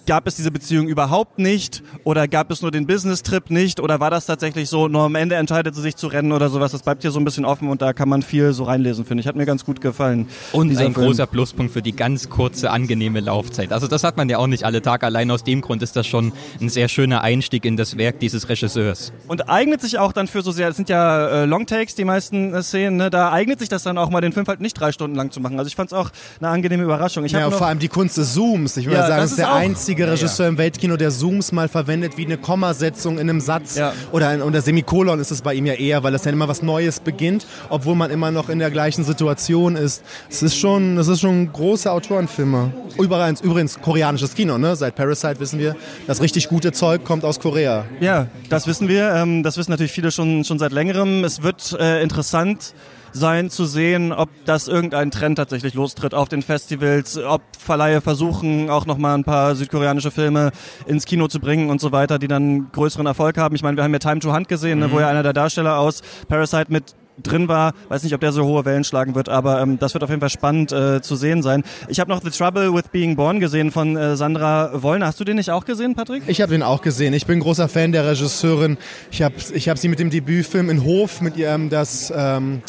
gab 0.09 0.25
es 0.25 0.35
diese 0.35 0.49
Beziehung 0.49 0.87
überhaupt 0.87 1.37
nicht 1.37 1.83
oder 2.03 2.27
gab 2.27 2.49
es 2.49 2.63
nur 2.63 2.71
den 2.71 2.87
Business-Trip 2.87 3.51
nicht 3.51 3.79
oder 3.79 3.99
war 3.99 4.09
das 4.09 4.25
tatsächlich 4.25 4.67
so, 4.67 4.87
nur 4.87 5.03
am 5.03 5.13
Ende 5.13 5.35
entscheidet 5.35 5.75
sie 5.75 5.83
sich 5.83 5.95
zu 5.95 6.07
rennen 6.07 6.31
oder 6.31 6.49
sowas. 6.49 6.71
Das 6.71 6.81
bleibt 6.81 7.03
hier 7.03 7.11
so 7.11 7.19
ein 7.19 7.25
bisschen 7.25 7.45
offen 7.45 7.69
und 7.69 7.83
da 7.83 7.93
kann 7.93 8.09
man 8.09 8.23
viel 8.23 8.51
so 8.53 8.63
reinlesen, 8.63 9.05
finde 9.05 9.21
ich. 9.21 9.27
Hat 9.27 9.35
mir 9.35 9.45
ganz 9.45 9.65
gut 9.65 9.81
gefallen. 9.81 10.27
Und 10.51 10.71
ein 10.71 10.77
Film. 10.77 10.93
großer 10.95 11.27
Pluspunkt 11.27 11.73
für 11.73 11.83
die 11.83 11.91
ganz 11.91 12.27
kurze, 12.27 12.71
angenehme 12.71 13.19
Laufzeit. 13.19 13.71
Also 13.71 13.85
das 13.85 14.03
hat 14.03 14.17
man 14.17 14.27
ja 14.29 14.39
auch 14.39 14.47
nicht 14.47 14.63
alle 14.63 14.81
Tage. 14.81 15.05
Allein 15.05 15.29
aus 15.29 15.43
dem 15.43 15.61
Grund 15.61 15.83
ist 15.83 15.95
das 15.95 16.07
schon 16.07 16.33
ein 16.59 16.69
sehr 16.69 16.87
schöner 16.87 17.21
Einstieg 17.21 17.63
in 17.63 17.77
das 17.77 17.95
Werk 17.99 18.19
dieses 18.19 18.49
Regisseurs. 18.49 19.13
Und 19.27 19.47
eignet 19.47 19.79
sich 19.79 19.99
auch 19.99 20.11
dann 20.11 20.25
für 20.25 20.41
so 20.41 20.51
sehr, 20.51 20.69
es 20.69 20.75
sind 20.75 20.89
ja 20.89 21.27
äh, 21.27 21.45
Longtakes, 21.45 21.93
die 21.93 22.05
meisten 22.05 22.55
äh, 22.55 22.63
Szenen, 22.63 22.97
ne? 22.97 23.11
da 23.11 23.31
eignet 23.31 23.59
sich 23.59 23.69
das 23.69 23.83
dann 23.83 23.99
auch 23.99 24.09
mal, 24.09 24.21
den 24.21 24.33
Film 24.33 24.47
halt 24.47 24.59
nicht 24.59 24.73
drei 24.73 24.91
Stunden 24.91 25.15
lang 25.15 25.29
zu 25.29 25.39
machen. 25.39 25.59
Also 25.59 25.67
ich 25.67 25.75
fand 25.75 25.91
es 25.91 25.93
auch 25.93 26.09
eine 26.39 26.49
angenehme 26.49 26.81
Überraschung. 26.81 27.25
Ich 27.25 27.33
ja, 27.33 27.51
vor 27.51 27.67
allem 27.67 27.77
die 27.77 27.89
Kunst 27.89 28.17
des 28.17 28.33
Zooms. 28.33 28.75
Ich 28.75 28.87
würde 28.87 28.97
ja, 28.97 29.07
sagen, 29.07 29.21
das 29.21 29.29
ist 29.29 29.37
der 29.37 29.53
einzige 29.53 29.98
einzige 29.99 30.11
Regisseur 30.11 30.45
ja, 30.45 30.49
ja. 30.49 30.49
im 30.49 30.57
Weltkino, 30.57 30.97
der 30.97 31.11
Zooms 31.11 31.51
mal 31.51 31.67
verwendet 31.67 32.17
wie 32.17 32.25
eine 32.25 32.37
Kommasetzung 32.37 33.17
in 33.17 33.29
einem 33.29 33.41
Satz. 33.41 33.75
Ja. 33.75 33.93
Oder 34.11 34.29
ein 34.29 34.41
oder 34.41 34.61
Semikolon 34.61 35.19
ist 35.19 35.31
es 35.31 35.41
bei 35.41 35.53
ihm 35.53 35.65
ja 35.65 35.73
eher, 35.73 36.03
weil 36.03 36.13
es 36.13 36.23
dann 36.23 36.33
immer 36.33 36.47
was 36.47 36.61
Neues 36.61 36.99
beginnt, 36.99 37.45
obwohl 37.69 37.95
man 37.95 38.11
immer 38.11 38.31
noch 38.31 38.49
in 38.49 38.59
der 38.59 38.71
gleichen 38.71 39.03
Situation 39.03 39.75
ist. 39.75 40.03
Es 40.29 40.43
ist 40.43 40.57
schon, 40.57 40.97
es 40.97 41.07
ist 41.07 41.21
schon 41.21 41.43
ein 41.43 41.53
großer 41.53 41.91
Autorenfilmer. 41.91 42.71
Übrigens, 42.97 43.41
übrigens 43.41 43.79
koreanisches 43.79 44.35
Kino, 44.35 44.57
ne? 44.57 44.75
Seit 44.75 44.95
Parasite 44.95 45.39
wissen 45.39 45.59
wir, 45.59 45.75
das 46.07 46.21
richtig 46.21 46.49
gute 46.49 46.71
Zeug 46.71 47.03
kommt 47.03 47.23
aus 47.25 47.39
Korea. 47.39 47.85
Ja, 47.99 48.27
das 48.49 48.67
wissen 48.67 48.87
wir. 48.87 49.13
Ähm, 49.13 49.43
das 49.43 49.57
wissen 49.57 49.71
natürlich 49.71 49.91
viele 49.91 50.11
schon, 50.11 50.43
schon 50.43 50.59
seit 50.59 50.71
längerem. 50.71 51.23
Es 51.23 51.43
wird 51.43 51.75
äh, 51.79 52.01
interessant 52.01 52.73
sein 53.11 53.49
zu 53.49 53.65
sehen, 53.65 54.11
ob 54.11 54.29
das 54.45 54.67
irgendein 54.67 55.11
Trend 55.11 55.37
tatsächlich 55.37 55.73
lostritt 55.73 56.13
auf 56.13 56.29
den 56.29 56.41
Festivals, 56.41 57.17
ob 57.17 57.41
Verleihe 57.57 58.01
versuchen, 58.01 58.69
auch 58.69 58.85
nochmal 58.85 59.17
ein 59.17 59.23
paar 59.23 59.55
südkoreanische 59.55 60.11
Filme 60.11 60.51
ins 60.85 61.05
Kino 61.05 61.27
zu 61.27 61.39
bringen 61.39 61.69
und 61.69 61.81
so 61.81 61.91
weiter, 61.91 62.19
die 62.19 62.27
dann 62.27 62.71
größeren 62.71 63.05
Erfolg 63.05 63.37
haben. 63.37 63.55
Ich 63.55 63.63
meine, 63.63 63.77
wir 63.77 63.83
haben 63.83 63.93
ja 63.93 63.99
Time 63.99 64.19
to 64.19 64.33
Hunt 64.33 64.47
gesehen, 64.47 64.79
ne, 64.79 64.91
wo 64.91 64.95
mhm. 64.95 65.01
ja 65.01 65.09
einer 65.09 65.23
der 65.23 65.33
Darsteller 65.33 65.77
aus 65.77 66.01
Parasite 66.27 66.71
mit 66.71 66.95
drin 67.23 67.47
war. 67.47 67.73
Weiß 67.87 68.03
nicht, 68.03 68.13
ob 68.13 68.21
der 68.21 68.31
so 68.31 68.45
hohe 68.45 68.65
Wellen 68.65 68.83
schlagen 68.83 69.15
wird, 69.15 69.29
aber 69.29 69.61
ähm, 69.61 69.79
das 69.79 69.93
wird 69.93 70.03
auf 70.03 70.09
jeden 70.09 70.19
Fall 70.19 70.29
spannend 70.29 70.71
äh, 70.71 71.01
zu 71.01 71.15
sehen 71.15 71.41
sein. 71.41 71.63
Ich 71.87 71.99
habe 71.99 72.09
noch 72.09 72.21
The 72.21 72.29
Trouble 72.29 72.73
with 72.73 72.89
Being 72.91 73.15
Born 73.15 73.39
gesehen 73.39 73.71
von 73.71 73.95
äh, 73.97 74.15
Sandra 74.15 74.81
Wollner. 74.81 75.07
Hast 75.07 75.19
du 75.19 75.23
den 75.23 75.37
nicht 75.37 75.51
auch 75.51 75.65
gesehen, 75.65 75.95
Patrick? 75.95 76.23
Ich 76.27 76.41
habe 76.41 76.51
den 76.51 76.63
auch 76.63 76.81
gesehen. 76.81 77.13
Ich 77.13 77.25
bin 77.25 77.39
großer 77.39 77.67
Fan 77.67 77.91
der 77.91 78.05
Regisseurin. 78.05 78.77
Ich 79.11 79.21
habe 79.21 79.35
ich 79.53 79.69
hab 79.69 79.77
sie 79.77 79.87
mit 79.87 79.99
dem 79.99 80.09
Debütfilm 80.09 80.69
in 80.69 80.83
Hof 80.83 81.21
mit 81.21 81.37
ihrem 81.37 81.69
das 81.69 82.13
ähm, 82.15 82.61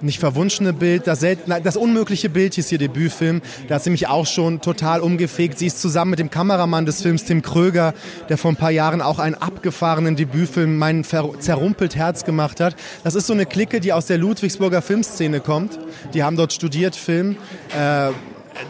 nicht 0.00 0.18
verwunschene 0.18 0.72
Bild, 0.72 1.06
das, 1.06 1.20
selten, 1.20 1.52
das 1.62 1.76
unmögliche 1.76 2.28
Bild 2.28 2.54
hieß 2.54 2.72
ihr 2.72 2.78
Debütfilm. 2.78 3.42
Da 3.68 3.76
hat 3.76 3.84
sie 3.84 3.90
mich 3.90 4.08
auch 4.08 4.26
schon 4.26 4.60
total 4.60 5.00
umgefegt. 5.00 5.58
Sie 5.58 5.66
ist 5.66 5.80
zusammen 5.80 6.10
mit 6.10 6.18
dem 6.18 6.30
Kameramann 6.30 6.86
des 6.86 7.02
Films, 7.02 7.24
Tim 7.24 7.42
Kröger, 7.42 7.94
der 8.28 8.38
vor 8.38 8.52
ein 8.52 8.56
paar 8.56 8.70
Jahren 8.70 9.02
auch 9.02 9.18
einen 9.18 9.34
abgefahrenen 9.34 10.16
Debütfilm, 10.16 10.78
mein 10.78 11.04
zerrumpelt 11.04 11.96
Herz 11.96 12.24
gemacht 12.24 12.60
hat. 12.60 12.76
Das 13.04 13.14
ist 13.14 13.26
so 13.26 13.32
eine 13.32 13.46
Clique, 13.46 13.80
die 13.80 13.92
aus 13.92 14.06
der 14.06 14.18
Ludwigsburger 14.18 14.82
Filmszene 14.82 15.40
kommt. 15.40 15.78
Die 16.14 16.22
haben 16.22 16.36
dort 16.36 16.52
studiert, 16.52 16.96
Film. 16.96 17.36
Äh, 17.76 18.10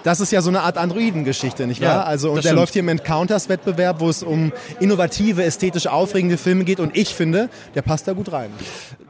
das 0.02 0.20
ist 0.20 0.32
ja 0.32 0.42
so 0.42 0.50
eine 0.50 0.60
Art 0.60 0.76
Androidengeschichte, 0.76 1.66
nicht 1.66 1.80
wahr? 1.80 1.88
Ja, 1.88 2.02
also 2.02 2.30
und 2.30 2.36
der 2.36 2.42
stimmt. 2.42 2.56
läuft 2.56 2.72
hier 2.74 2.80
im 2.80 2.88
Encounters-Wettbewerb, 2.88 4.00
wo 4.00 4.08
es 4.08 4.22
um 4.22 4.52
innovative, 4.80 5.42
ästhetisch 5.44 5.86
aufregende 5.86 6.36
Filme 6.36 6.64
geht 6.64 6.80
und 6.80 6.96
ich 6.96 7.14
finde, 7.14 7.48
der 7.74 7.82
passt 7.82 8.06
da 8.06 8.12
gut 8.12 8.32
rein. 8.32 8.50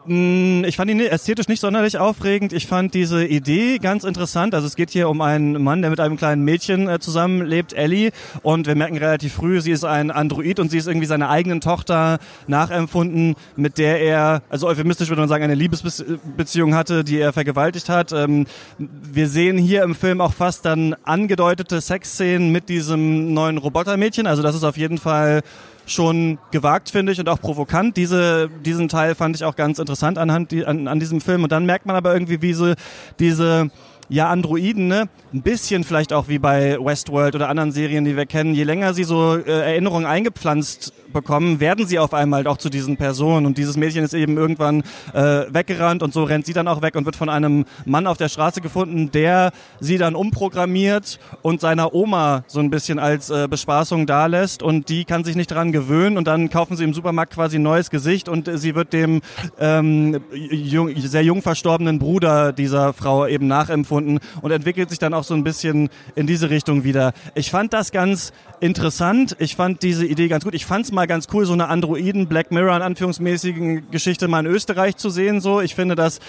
Mm, 0.08 0.64
ich 0.64 0.76
fand 0.76 0.90
ihn 0.90 1.00
ästhetisch 1.00 1.48
nicht 1.48 1.60
sonderlich 1.60 1.98
aufregend. 1.98 2.54
Ich 2.54 2.66
fand 2.66 2.94
diese 2.94 3.24
Idee 3.24 3.78
ganz 3.78 4.04
interessant. 4.04 4.54
Also 4.54 4.66
es 4.66 4.74
geht 4.74 4.90
hier 4.90 5.08
um 5.08 5.20
einen 5.20 5.62
Mann, 5.62 5.82
der 5.82 5.90
mit 5.90 6.00
einem 6.00 6.16
kleinen 6.16 6.44
Mädchen 6.44 6.88
äh, 6.88 6.98
zusammenlebt, 6.98 7.74
Ellie. 7.74 8.10
Und 8.42 8.66
wir 8.66 8.74
merken 8.74 8.96
relativ 8.96 9.34
früh, 9.34 9.60
sie 9.60 9.70
ist 9.70 9.84
ein 9.84 10.10
Android 10.10 10.60
und 10.60 10.70
sie 10.70 10.78
ist 10.78 10.86
irgendwie 10.86 11.06
seiner 11.06 11.28
eigenen 11.28 11.60
Tochter 11.60 12.18
nachempfunden, 12.46 13.36
mit 13.56 13.76
der 13.76 14.00
er, 14.00 14.42
also 14.48 14.66
euphemistisch 14.66 15.10
würde 15.10 15.20
man 15.20 15.28
sagen, 15.28 15.44
eine 15.44 15.54
Liebesbeziehung 15.54 16.74
hatte, 16.74 17.04
die 17.04 17.18
er 17.18 17.34
vergewaltigt 17.34 17.90
hat. 17.90 18.12
Ähm, 18.12 18.46
wir 18.78 19.28
sehen 19.28 19.58
hier 19.58 19.82
im 19.82 19.94
Film 19.94 20.22
auch 20.22 20.32
fast 20.32 20.64
dann 20.64 20.96
angedeutete 21.04 21.80
Sexszenen 21.80 22.50
mit 22.50 22.70
diesem 22.70 23.34
neuen 23.34 23.58
Robotermädchen. 23.58 24.26
Also 24.26 24.42
das 24.42 24.54
ist 24.54 24.64
auf 24.64 24.78
jeden 24.78 24.96
Fall 24.98 25.42
schon 25.90 26.38
gewagt, 26.50 26.90
finde 26.90 27.12
ich, 27.12 27.21
und 27.21 27.28
auch 27.28 27.40
provokant. 27.40 27.97
Diese, 27.97 28.49
diesen 28.64 28.88
Teil 28.88 29.14
fand 29.14 29.37
ich 29.37 29.45
auch 29.45 29.57
ganz 29.57 29.78
interessant 29.78 30.18
anhand, 30.18 30.50
die, 30.50 30.64
an, 30.64 30.88
an 30.88 31.00
diesem 31.00 31.21
Film. 31.21 31.42
Und 31.42 31.52
dann 31.52 31.66
merkt 31.66 31.87
man 31.87 31.97
aber 31.97 32.12
irgendwie, 32.12 32.42
wie 32.42 32.52
so 32.52 32.75
diese 33.18 33.71
ja, 34.08 34.30
Androiden, 34.30 34.88
ne? 34.88 35.08
Ein 35.34 35.42
bisschen 35.42 35.84
vielleicht 35.84 36.14
auch 36.14 36.28
wie 36.28 36.38
bei 36.38 36.78
Westworld 36.80 37.34
oder 37.34 37.50
anderen 37.50 37.72
Serien, 37.72 38.06
die 38.06 38.16
wir 38.16 38.24
kennen. 38.24 38.54
Je 38.54 38.64
länger 38.64 38.94
sie 38.94 39.04
so 39.04 39.36
äh, 39.36 39.42
Erinnerungen 39.42 40.06
eingepflanzt 40.06 40.94
bekommen, 41.12 41.60
werden 41.60 41.86
sie 41.86 41.98
auf 41.98 42.14
einmal 42.14 42.46
auch 42.46 42.56
zu 42.56 42.70
diesen 42.70 42.96
Personen. 42.96 43.44
Und 43.44 43.58
dieses 43.58 43.76
Mädchen 43.76 44.04
ist 44.04 44.14
eben 44.14 44.38
irgendwann 44.38 44.82
äh, 45.12 45.44
weggerannt 45.50 46.02
und 46.02 46.14
so 46.14 46.24
rennt 46.24 46.46
sie 46.46 46.54
dann 46.54 46.68
auch 46.68 46.80
weg 46.80 46.96
und 46.96 47.04
wird 47.04 47.16
von 47.16 47.28
einem 47.28 47.66
Mann 47.84 48.06
auf 48.06 48.16
der 48.16 48.30
Straße 48.30 48.62
gefunden, 48.62 49.10
der 49.10 49.52
sie 49.80 49.98
dann 49.98 50.14
umprogrammiert 50.14 51.18
und 51.42 51.60
seiner 51.60 51.94
Oma 51.94 52.44
so 52.46 52.60
ein 52.60 52.70
bisschen 52.70 52.98
als 52.98 53.28
äh, 53.28 53.46
Bespaßung 53.48 54.06
dalässt. 54.06 54.62
Und 54.62 54.88
die 54.88 55.04
kann 55.04 55.24
sich 55.24 55.36
nicht 55.36 55.50
daran 55.50 55.72
gewöhnen. 55.72 56.16
Und 56.16 56.26
dann 56.26 56.48
kaufen 56.48 56.78
sie 56.78 56.84
im 56.84 56.94
Supermarkt 56.94 57.34
quasi 57.34 57.58
ein 57.58 57.62
neues 57.62 57.90
Gesicht 57.90 58.30
und 58.30 58.50
sie 58.58 58.74
wird 58.74 58.94
dem 58.94 59.20
ähm, 59.60 60.20
jung, 60.32 60.90
sehr 60.96 61.22
jung 61.22 61.42
verstorbenen 61.42 61.98
Bruder 61.98 62.54
dieser 62.54 62.94
Frau 62.94 63.26
eben 63.26 63.46
nachempfunden 63.46 63.98
und 64.07 64.50
entwickelt 64.50 64.90
sich 64.90 64.99
dann 64.99 65.14
auch 65.14 65.25
so 65.25 65.35
ein 65.35 65.45
bisschen 65.45 65.88
in 66.14 66.26
diese 66.26 66.50
Richtung 66.50 66.85
wieder. 66.85 67.12
Ich 67.35 67.50
fand 67.50 67.73
das 67.73 67.93
ganz 67.93 68.33
interessant. 68.61 69.37
Ich 69.38 69.57
fand 69.57 69.83
diese 69.83 70.07
Idee 70.07 70.28
ganz 70.28 70.45
gut. 70.45 70.55
Ich 70.55 70.67
fand 70.67 70.85
es 70.85 70.93
mal 70.93 71.07
ganz 71.07 71.26
cool, 71.33 71.47
so 71.47 71.52
eine 71.52 71.69
Androiden 71.69 72.28
Black 72.28 72.50
Mirror 72.50 72.76
in 72.76 72.83
anführungsmäßigen 72.83 73.90
Geschichte 73.90 74.28
mal 74.28 74.40
in 74.40 74.47
Österreich 74.47 74.97
zu 74.97 75.11
sehen. 75.11 75.40
So, 75.40 75.61
ich 75.61 75.75
finde 75.75 75.95
das 75.95 76.21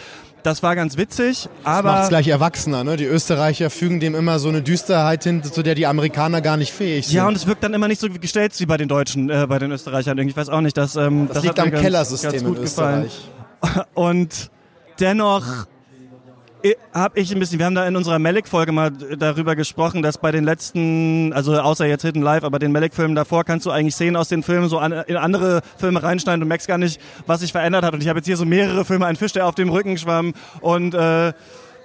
das 0.43 0.63
war 0.63 0.75
ganz 0.75 0.97
witzig, 0.97 1.49
aber. 1.63 1.89
Das 1.89 1.95
macht's 1.95 2.09
gleich 2.09 2.27
erwachsener, 2.27 2.83
ne? 2.83 2.95
Die 2.95 3.05
Österreicher 3.05 3.69
fügen 3.69 3.99
dem 3.99 4.15
immer 4.15 4.39
so 4.39 4.49
eine 4.49 4.61
Düsterheit 4.61 5.23
hin, 5.23 5.43
zu 5.43 5.63
der 5.63 5.75
die 5.75 5.85
Amerikaner 5.85 6.41
gar 6.41 6.57
nicht 6.57 6.71
fähig 6.71 7.07
sind. 7.07 7.15
Ja, 7.15 7.27
und 7.27 7.35
es 7.35 7.45
wirkt 7.45 7.63
dann 7.63 7.73
immer 7.73 7.87
nicht 7.87 7.99
so 7.99 8.09
gestellt 8.09 8.53
wie 8.59 8.65
bei 8.65 8.77
den 8.77 8.87
Deutschen, 8.87 9.29
äh, 9.29 9.45
bei 9.47 9.59
den 9.59 9.71
Österreichern. 9.71 10.17
Ich 10.19 10.37
weiß 10.37 10.49
auch 10.49 10.61
nicht, 10.61 10.77
dass, 10.77 10.95
ähm, 10.95 11.27
das, 11.27 11.35
das 11.35 11.43
liegt 11.43 11.59
am 11.59 11.71
Kellersystem 11.71 12.31
ganz 12.31 12.43
gut 12.43 12.57
in 12.57 12.63
Österreich. 12.63 13.29
Gefallen. 13.61 13.87
Und 13.93 14.49
dennoch 14.99 15.45
habe 16.93 17.19
ich 17.19 17.31
ein 17.31 17.39
bisschen, 17.39 17.59
wir 17.59 17.65
haben 17.65 17.75
da 17.75 17.87
in 17.87 17.95
unserer 17.95 18.19
Malik-Folge 18.19 18.71
mal 18.71 18.91
darüber 18.91 19.55
gesprochen, 19.55 20.01
dass 20.01 20.17
bei 20.17 20.31
den 20.31 20.43
letzten, 20.43 21.31
also 21.33 21.57
außer 21.57 21.85
jetzt 21.85 22.01
Hidden 22.01 22.21
Live, 22.21 22.43
aber 22.43 22.59
den 22.59 22.71
Malik-Filmen 22.71 23.15
davor 23.15 23.45
kannst 23.45 23.65
du 23.65 23.71
eigentlich 23.71 23.95
Szenen 23.95 24.15
aus 24.15 24.27
den 24.27 24.43
Filmen 24.43 24.67
so 24.67 24.77
an, 24.77 24.91
in 24.91 25.15
andere 25.15 25.61
Filme 25.77 26.03
reinschneiden 26.03 26.41
und 26.41 26.49
merkst 26.49 26.67
gar 26.67 26.77
nicht, 26.77 26.99
was 27.25 27.39
sich 27.39 27.51
verändert 27.51 27.85
hat. 27.85 27.93
Und 27.93 28.01
ich 28.01 28.09
habe 28.09 28.19
jetzt 28.19 28.25
hier 28.25 28.37
so 28.37 28.45
mehrere 28.45 28.83
Filme, 28.83 29.05
ein 29.05 29.15
Fisch, 29.15 29.31
der 29.31 29.45
auf 29.47 29.55
dem 29.55 29.69
Rücken 29.69 29.97
schwamm 29.97 30.33
und 30.61 30.93
äh, 30.93 31.33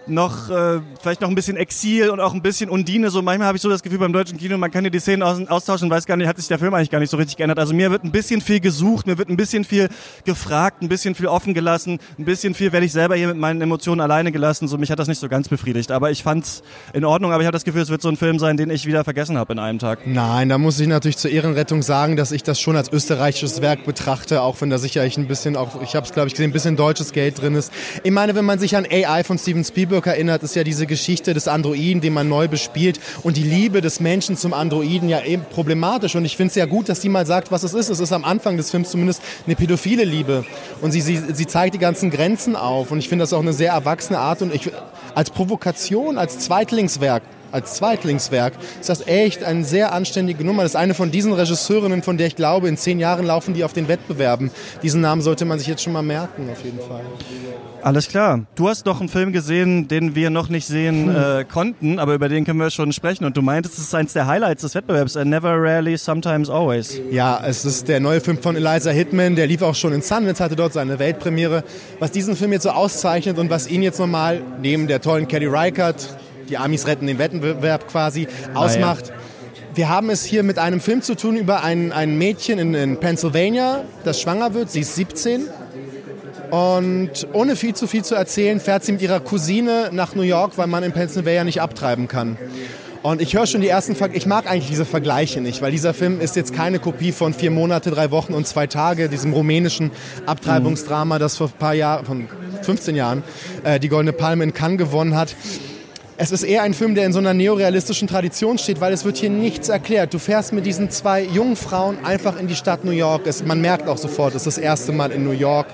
noch 0.06 0.50
äh, 0.50 0.80
vielleicht 1.00 1.20
noch 1.20 1.28
ein 1.28 1.34
bisschen 1.34 1.56
Exil 1.56 2.10
und 2.10 2.20
auch 2.20 2.34
ein 2.34 2.42
bisschen 2.42 2.70
Undine. 2.70 3.10
So 3.10 3.22
manchmal 3.22 3.48
habe 3.48 3.56
ich 3.56 3.62
so 3.62 3.68
das 3.68 3.82
Gefühl 3.82 3.98
beim 3.98 4.12
deutschen 4.12 4.38
Kino, 4.38 4.58
man 4.58 4.70
kann 4.70 4.84
hier 4.84 4.90
die 4.90 5.00
Szenen 5.00 5.22
aus, 5.22 5.46
austauschen, 5.48 5.90
weiß 5.90 6.06
gar 6.06 6.16
nicht, 6.16 6.28
hat 6.28 6.36
sich 6.36 6.48
der 6.48 6.58
Film 6.58 6.74
eigentlich 6.74 6.90
gar 6.90 7.00
nicht 7.00 7.10
so 7.10 7.16
richtig 7.16 7.36
geändert. 7.36 7.58
Also 7.58 7.74
mir 7.74 7.90
wird 7.90 8.04
ein 8.04 8.12
bisschen 8.12 8.40
viel 8.40 8.60
gesucht, 8.60 9.06
mir 9.06 9.18
wird 9.18 9.28
ein 9.28 9.36
bisschen 9.36 9.64
viel 9.64 9.88
gefragt, 10.24 10.82
ein 10.82 10.88
bisschen 10.88 11.14
viel 11.14 11.26
offen 11.26 11.54
gelassen, 11.54 11.98
ein 12.18 12.24
bisschen 12.24 12.54
viel 12.54 12.72
werde 12.72 12.86
ich 12.86 12.92
selber 12.92 13.16
hier 13.16 13.28
mit 13.28 13.36
meinen 13.36 13.60
Emotionen 13.60 14.00
alleine 14.00 14.32
gelassen. 14.32 14.68
So 14.68 14.78
mich 14.78 14.90
hat 14.90 14.98
das 14.98 15.08
nicht 15.08 15.20
so 15.20 15.28
ganz 15.28 15.48
befriedigt, 15.48 15.90
aber 15.90 16.10
ich 16.10 16.22
fand's 16.22 16.62
in 16.92 17.04
Ordnung. 17.04 17.32
Aber 17.32 17.42
ich 17.42 17.46
habe 17.46 17.54
das 17.54 17.64
Gefühl, 17.64 17.82
es 17.82 17.90
wird 17.90 18.02
so 18.02 18.08
ein 18.08 18.16
Film 18.16 18.38
sein, 18.38 18.56
den 18.56 18.70
ich 18.70 18.86
wieder 18.86 19.04
vergessen 19.04 19.38
habe 19.38 19.52
in 19.54 19.58
einem 19.58 19.78
Tag. 19.78 20.06
Nein, 20.06 20.48
da 20.48 20.58
muss 20.58 20.78
ich 20.80 20.88
natürlich 20.88 21.16
zur 21.16 21.30
Ehrenrettung 21.30 21.82
sagen, 21.82 22.16
dass 22.16 22.32
ich 22.32 22.42
das 22.42 22.60
schon 22.60 22.76
als 22.76 22.92
österreichisches 22.92 23.62
Werk 23.62 23.84
betrachte, 23.84 24.42
auch 24.42 24.60
wenn 24.60 24.70
da 24.70 24.78
sicherlich 24.78 25.16
ein 25.16 25.28
bisschen 25.28 25.56
auch, 25.56 25.82
ich 25.82 25.96
habe 25.96 26.06
es 26.06 26.12
glaube 26.12 26.28
ich 26.28 26.34
gesehen, 26.34 26.50
ein 26.50 26.52
bisschen 26.52 26.76
deutsches 26.76 27.12
Geld 27.12 27.40
drin 27.40 27.54
ist. 27.54 27.72
Ich 28.02 28.10
meine, 28.10 28.34
wenn 28.34 28.44
man 28.44 28.58
sich 28.58 28.76
an 28.76 28.86
AI 28.90 29.24
von 29.24 29.38
Steven 29.38 29.64
Spielberg 29.64 29.93
erinnert, 30.02 30.42
ist 30.42 30.54
ja 30.54 30.62
die 30.62 30.74
diese 30.74 30.86
Geschichte 30.88 31.34
des 31.34 31.46
Androiden, 31.46 32.00
den 32.00 32.12
man 32.12 32.28
neu 32.28 32.48
bespielt 32.48 32.98
und 33.22 33.36
die 33.36 33.44
Liebe 33.44 33.80
des 33.80 34.00
Menschen 34.00 34.36
zum 34.36 34.52
Androiden 34.52 35.08
ja 35.08 35.22
eben 35.22 35.44
problematisch. 35.44 36.16
Und 36.16 36.24
ich 36.24 36.36
finde 36.36 36.48
es 36.48 36.56
ja 36.56 36.66
gut, 36.66 36.88
dass 36.88 37.00
sie 37.00 37.08
mal 37.08 37.26
sagt, 37.26 37.52
was 37.52 37.62
es 37.62 37.74
ist. 37.74 37.90
Es 37.90 38.00
ist 38.00 38.12
am 38.12 38.24
Anfang 38.24 38.56
des 38.56 38.72
Films 38.72 38.90
zumindest 38.90 39.22
eine 39.46 39.54
pädophile 39.54 40.02
Liebe. 40.02 40.44
Und 40.80 40.90
sie, 40.90 41.00
sie, 41.00 41.22
sie 41.32 41.46
zeigt 41.46 41.74
die 41.74 41.78
ganzen 41.78 42.10
Grenzen 42.10 42.56
auf. 42.56 42.90
Und 42.90 42.98
ich 42.98 43.08
finde 43.08 43.22
das 43.22 43.32
auch 43.32 43.40
eine 43.40 43.52
sehr 43.52 43.70
erwachsene 43.70 44.18
Art 44.18 44.42
und 44.42 44.52
ich, 44.52 44.68
als 45.14 45.30
Provokation, 45.30 46.18
als 46.18 46.40
Zweitlingswerk 46.40 47.22
als 47.54 47.74
Zweitlingswerk 47.74 48.54
ist 48.80 48.88
das 48.88 49.06
echt 49.06 49.44
eine 49.44 49.64
sehr 49.64 49.92
anständige 49.92 50.44
Nummer. 50.44 50.62
Das 50.62 50.72
ist 50.72 50.76
eine 50.76 50.92
von 50.92 51.10
diesen 51.10 51.32
Regisseurinnen, 51.32 52.02
von 52.02 52.18
der 52.18 52.26
ich 52.26 52.36
glaube, 52.36 52.68
in 52.68 52.76
zehn 52.76 52.98
Jahren 52.98 53.24
laufen 53.24 53.54
die 53.54 53.64
auf 53.64 53.72
den 53.72 53.86
Wettbewerben. 53.86 54.50
Diesen 54.82 55.00
Namen 55.00 55.22
sollte 55.22 55.44
man 55.44 55.58
sich 55.58 55.68
jetzt 55.68 55.82
schon 55.82 55.92
mal 55.92 56.02
merken, 56.02 56.48
auf 56.50 56.64
jeden 56.64 56.80
Fall. 56.80 57.02
Alles 57.84 58.08
klar. 58.08 58.46
Du 58.54 58.68
hast 58.68 58.86
doch 58.86 58.98
einen 59.00 59.10
Film 59.10 59.32
gesehen, 59.32 59.88
den 59.88 60.14
wir 60.14 60.30
noch 60.30 60.48
nicht 60.48 60.66
sehen 60.66 61.14
hm. 61.14 61.40
äh, 61.40 61.44
konnten, 61.44 61.98
aber 61.98 62.14
über 62.14 62.30
den 62.30 62.44
können 62.44 62.58
wir 62.58 62.70
schon 62.70 62.92
sprechen. 62.92 63.26
Und 63.26 63.36
du 63.36 63.42
meintest, 63.42 63.76
es 63.76 63.84
ist 63.84 63.94
eines 63.94 64.14
der 64.14 64.26
Highlights 64.26 64.62
des 64.62 64.74
Wettbewerbs. 64.74 65.16
Uh, 65.16 65.24
Never, 65.24 65.50
Rarely, 65.50 65.98
Sometimes, 65.98 66.48
Always. 66.48 66.98
Ja, 67.10 67.40
es 67.46 67.66
ist 67.66 67.86
der 67.86 68.00
neue 68.00 68.22
Film 68.22 68.38
von 68.38 68.56
Eliza 68.56 68.90
Hitman. 68.90 69.36
Der 69.36 69.46
lief 69.46 69.60
auch 69.60 69.74
schon 69.74 69.92
in 69.92 70.00
Sundance, 70.00 70.42
hatte 70.42 70.56
dort 70.56 70.72
seine 70.72 70.98
Weltpremiere. 70.98 71.62
Was 71.98 72.10
diesen 72.10 72.36
Film 72.36 72.52
jetzt 72.52 72.62
so 72.62 72.70
auszeichnet 72.70 73.38
und 73.38 73.50
was 73.50 73.68
ihn 73.68 73.82
jetzt 73.82 74.00
nochmal 74.00 74.40
neben 74.62 74.86
der 74.86 75.02
tollen 75.02 75.28
Kelly 75.28 75.46
Reichardt, 75.46 76.16
die 76.48 76.58
Amis 76.58 76.86
retten 76.86 77.06
den 77.06 77.18
Wettbewerb 77.18 77.88
quasi, 77.88 78.28
ausmacht. 78.54 79.08
Ja. 79.08 79.14
Wir 79.74 79.88
haben 79.88 80.10
es 80.10 80.24
hier 80.24 80.44
mit 80.44 80.58
einem 80.58 80.80
Film 80.80 81.02
zu 81.02 81.16
tun 81.16 81.36
über 81.36 81.64
ein, 81.64 81.90
ein 81.90 82.16
Mädchen 82.16 82.58
in, 82.58 82.74
in 82.74 83.00
Pennsylvania, 83.00 83.84
das 84.04 84.20
schwanger 84.20 84.54
wird. 84.54 84.70
Sie 84.70 84.80
ist 84.80 84.94
17 84.94 85.48
und 86.50 87.26
ohne 87.32 87.56
viel 87.56 87.74
zu 87.74 87.88
viel 87.88 88.04
zu 88.04 88.14
erzählen, 88.14 88.60
fährt 88.60 88.84
sie 88.84 88.92
mit 88.92 89.02
ihrer 89.02 89.18
Cousine 89.18 89.88
nach 89.90 90.14
New 90.14 90.22
York, 90.22 90.52
weil 90.56 90.68
man 90.68 90.84
in 90.84 90.92
Pennsylvania 90.92 91.42
nicht 91.42 91.60
abtreiben 91.60 92.06
kann. 92.06 92.38
Und 93.02 93.20
ich 93.20 93.34
höre 93.34 93.46
schon 93.46 93.60
die 93.60 93.68
ersten 93.68 93.96
Ver 93.96 94.10
ich 94.14 94.24
mag 94.24 94.48
eigentlich 94.48 94.70
diese 94.70 94.84
Vergleiche 94.84 95.40
nicht, 95.40 95.60
weil 95.60 95.72
dieser 95.72 95.92
Film 95.92 96.20
ist 96.20 96.36
jetzt 96.36 96.54
keine 96.54 96.78
Kopie 96.78 97.12
von 97.12 97.34
vier 97.34 97.50
Monate, 97.50 97.90
drei 97.90 98.10
Wochen 98.12 98.32
und 98.32 98.46
zwei 98.46 98.66
Tage, 98.66 99.08
diesem 99.08 99.32
rumänischen 99.32 99.90
Abtreibungsdrama, 100.24 101.18
das 101.18 101.36
vor 101.36 101.48
ein 101.48 101.58
paar 101.58 101.74
Jahren, 101.74 102.06
von 102.06 102.28
15 102.62 102.94
Jahren, 102.94 103.22
äh, 103.64 103.80
die 103.80 103.88
Goldene 103.88 104.12
Palme 104.12 104.44
in 104.44 104.54
Cannes 104.54 104.78
gewonnen 104.78 105.16
hat. 105.16 105.34
Es 106.16 106.30
ist 106.30 106.44
eher 106.44 106.62
ein 106.62 106.74
Film, 106.74 106.94
der 106.94 107.06
in 107.06 107.12
so 107.12 107.18
einer 107.18 107.34
neorealistischen 107.34 108.06
Tradition 108.06 108.56
steht, 108.56 108.80
weil 108.80 108.92
es 108.92 109.04
wird 109.04 109.16
hier 109.16 109.30
nichts 109.30 109.68
erklärt. 109.68 110.14
Du 110.14 110.20
fährst 110.20 110.52
mit 110.52 110.64
diesen 110.64 110.88
zwei 110.88 111.22
jungen 111.24 111.56
Frauen 111.56 112.04
einfach 112.04 112.38
in 112.38 112.46
die 112.46 112.54
Stadt 112.54 112.84
New 112.84 112.92
York. 112.92 113.22
Man 113.44 113.60
merkt 113.60 113.88
auch 113.88 113.98
sofort, 113.98 114.36
es 114.36 114.46
ist 114.46 114.56
das 114.56 114.58
erste 114.58 114.92
Mal 114.92 115.10
in 115.10 115.24
New 115.24 115.32
York. 115.32 115.66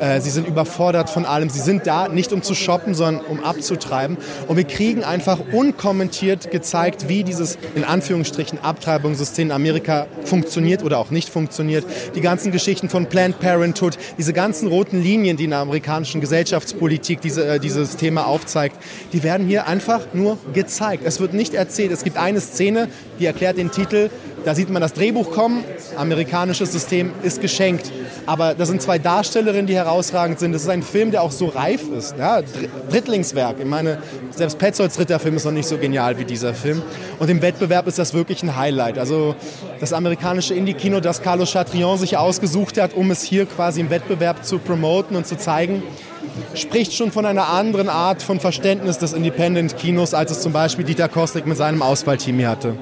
Äh, 0.00 0.20
sie 0.20 0.30
sind 0.30 0.46
überfordert 0.46 1.10
von 1.10 1.24
allem. 1.24 1.50
Sie 1.50 1.60
sind 1.60 1.86
da 1.86 2.08
nicht 2.08 2.32
um 2.32 2.42
zu 2.42 2.54
shoppen, 2.54 2.94
sondern 2.94 3.24
um 3.24 3.44
abzutreiben. 3.44 4.16
Und 4.48 4.56
wir 4.56 4.64
kriegen 4.64 5.04
einfach 5.04 5.38
unkommentiert 5.52 6.50
gezeigt, 6.50 7.08
wie 7.08 7.24
dieses 7.24 7.58
in 7.74 7.84
Anführungsstrichen 7.84 8.58
Abtreibungssystem 8.62 9.48
in 9.48 9.52
Amerika 9.52 10.06
funktioniert 10.24 10.82
oder 10.82 10.98
auch 10.98 11.10
nicht 11.10 11.28
funktioniert. 11.28 11.84
Die 12.14 12.20
ganzen 12.20 12.52
Geschichten 12.52 12.88
von 12.88 13.06
Planned 13.06 13.40
Parenthood, 13.40 13.98
diese 14.18 14.32
ganzen 14.32 14.68
roten 14.68 15.02
Linien, 15.02 15.36
die 15.36 15.44
in 15.44 15.50
der 15.50 15.60
amerikanischen 15.60 16.20
Gesellschaftspolitik 16.20 17.20
diese, 17.20 17.46
äh, 17.46 17.60
dieses 17.60 17.96
Thema 17.96 18.26
aufzeigt, 18.26 18.76
die 19.12 19.22
werden 19.22 19.46
hier 19.46 19.66
einfach 19.66 20.00
nur 20.12 20.38
gezeigt. 20.52 21.02
Es 21.04 21.20
wird 21.20 21.34
nicht 21.34 21.54
erzählt. 21.54 21.92
Es 21.92 22.04
gibt 22.04 22.16
eine 22.16 22.40
Szene, 22.40 22.88
die 23.18 23.26
erklärt 23.26 23.58
den 23.58 23.70
Titel. 23.70 24.10
Da 24.44 24.54
sieht 24.54 24.70
man 24.70 24.82
das 24.82 24.92
Drehbuch 24.92 25.30
kommen. 25.30 25.64
Amerikanisches 25.96 26.72
System 26.72 27.12
ist 27.22 27.40
geschenkt. 27.40 27.90
Aber 28.26 28.54
das 28.54 28.68
sind 28.68 28.82
zwei 28.82 28.98
Darstellerinnen, 28.98 29.66
die 29.66 29.74
herausragend 29.74 30.38
sind. 30.38 30.52
Das 30.52 30.62
ist 30.62 30.68
ein 30.68 30.82
Film, 30.82 31.10
der 31.10 31.22
auch 31.22 31.30
so 31.30 31.46
reif 31.46 31.82
ist. 31.96 32.16
Ja, 32.18 32.40
Drittlingswerk. 32.90 33.56
Ich 33.58 33.66
meine, 33.66 33.98
selbst 34.30 34.58
Petzolds 34.58 34.96
dritter 34.96 35.18
Film 35.18 35.36
ist 35.36 35.44
noch 35.44 35.52
nicht 35.52 35.68
so 35.68 35.78
genial 35.78 36.18
wie 36.18 36.24
dieser 36.24 36.54
Film. 36.54 36.82
Und 37.18 37.30
im 37.30 37.42
Wettbewerb 37.42 37.86
ist 37.86 37.98
das 37.98 38.14
wirklich 38.14 38.42
ein 38.42 38.56
Highlight. 38.56 38.98
Also 38.98 39.34
das 39.80 39.92
amerikanische 39.92 40.54
Indie-Kino, 40.54 41.00
das 41.00 41.22
Carlos 41.22 41.52
Chatrion 41.52 41.98
sich 41.98 42.16
ausgesucht 42.16 42.80
hat, 42.80 42.94
um 42.94 43.10
es 43.10 43.22
hier 43.22 43.46
quasi 43.46 43.80
im 43.80 43.90
Wettbewerb 43.90 44.44
zu 44.44 44.58
promoten 44.58 45.16
und 45.16 45.26
zu 45.26 45.36
zeigen, 45.36 45.82
spricht 46.54 46.94
schon 46.94 47.10
von 47.10 47.26
einer 47.26 47.48
anderen 47.48 47.88
Art 47.88 48.22
von 48.22 48.40
Verständnis 48.40 48.98
des 48.98 49.12
Independent-Kinos, 49.12 50.14
als 50.14 50.30
es 50.30 50.40
zum 50.40 50.52
Beispiel 50.52 50.84
Dieter 50.84 51.08
Kostik 51.08 51.46
mit 51.46 51.56
seinem 51.56 51.82
Auswahlteam 51.82 52.38
hier 52.38 52.48
hatte. 52.48 52.74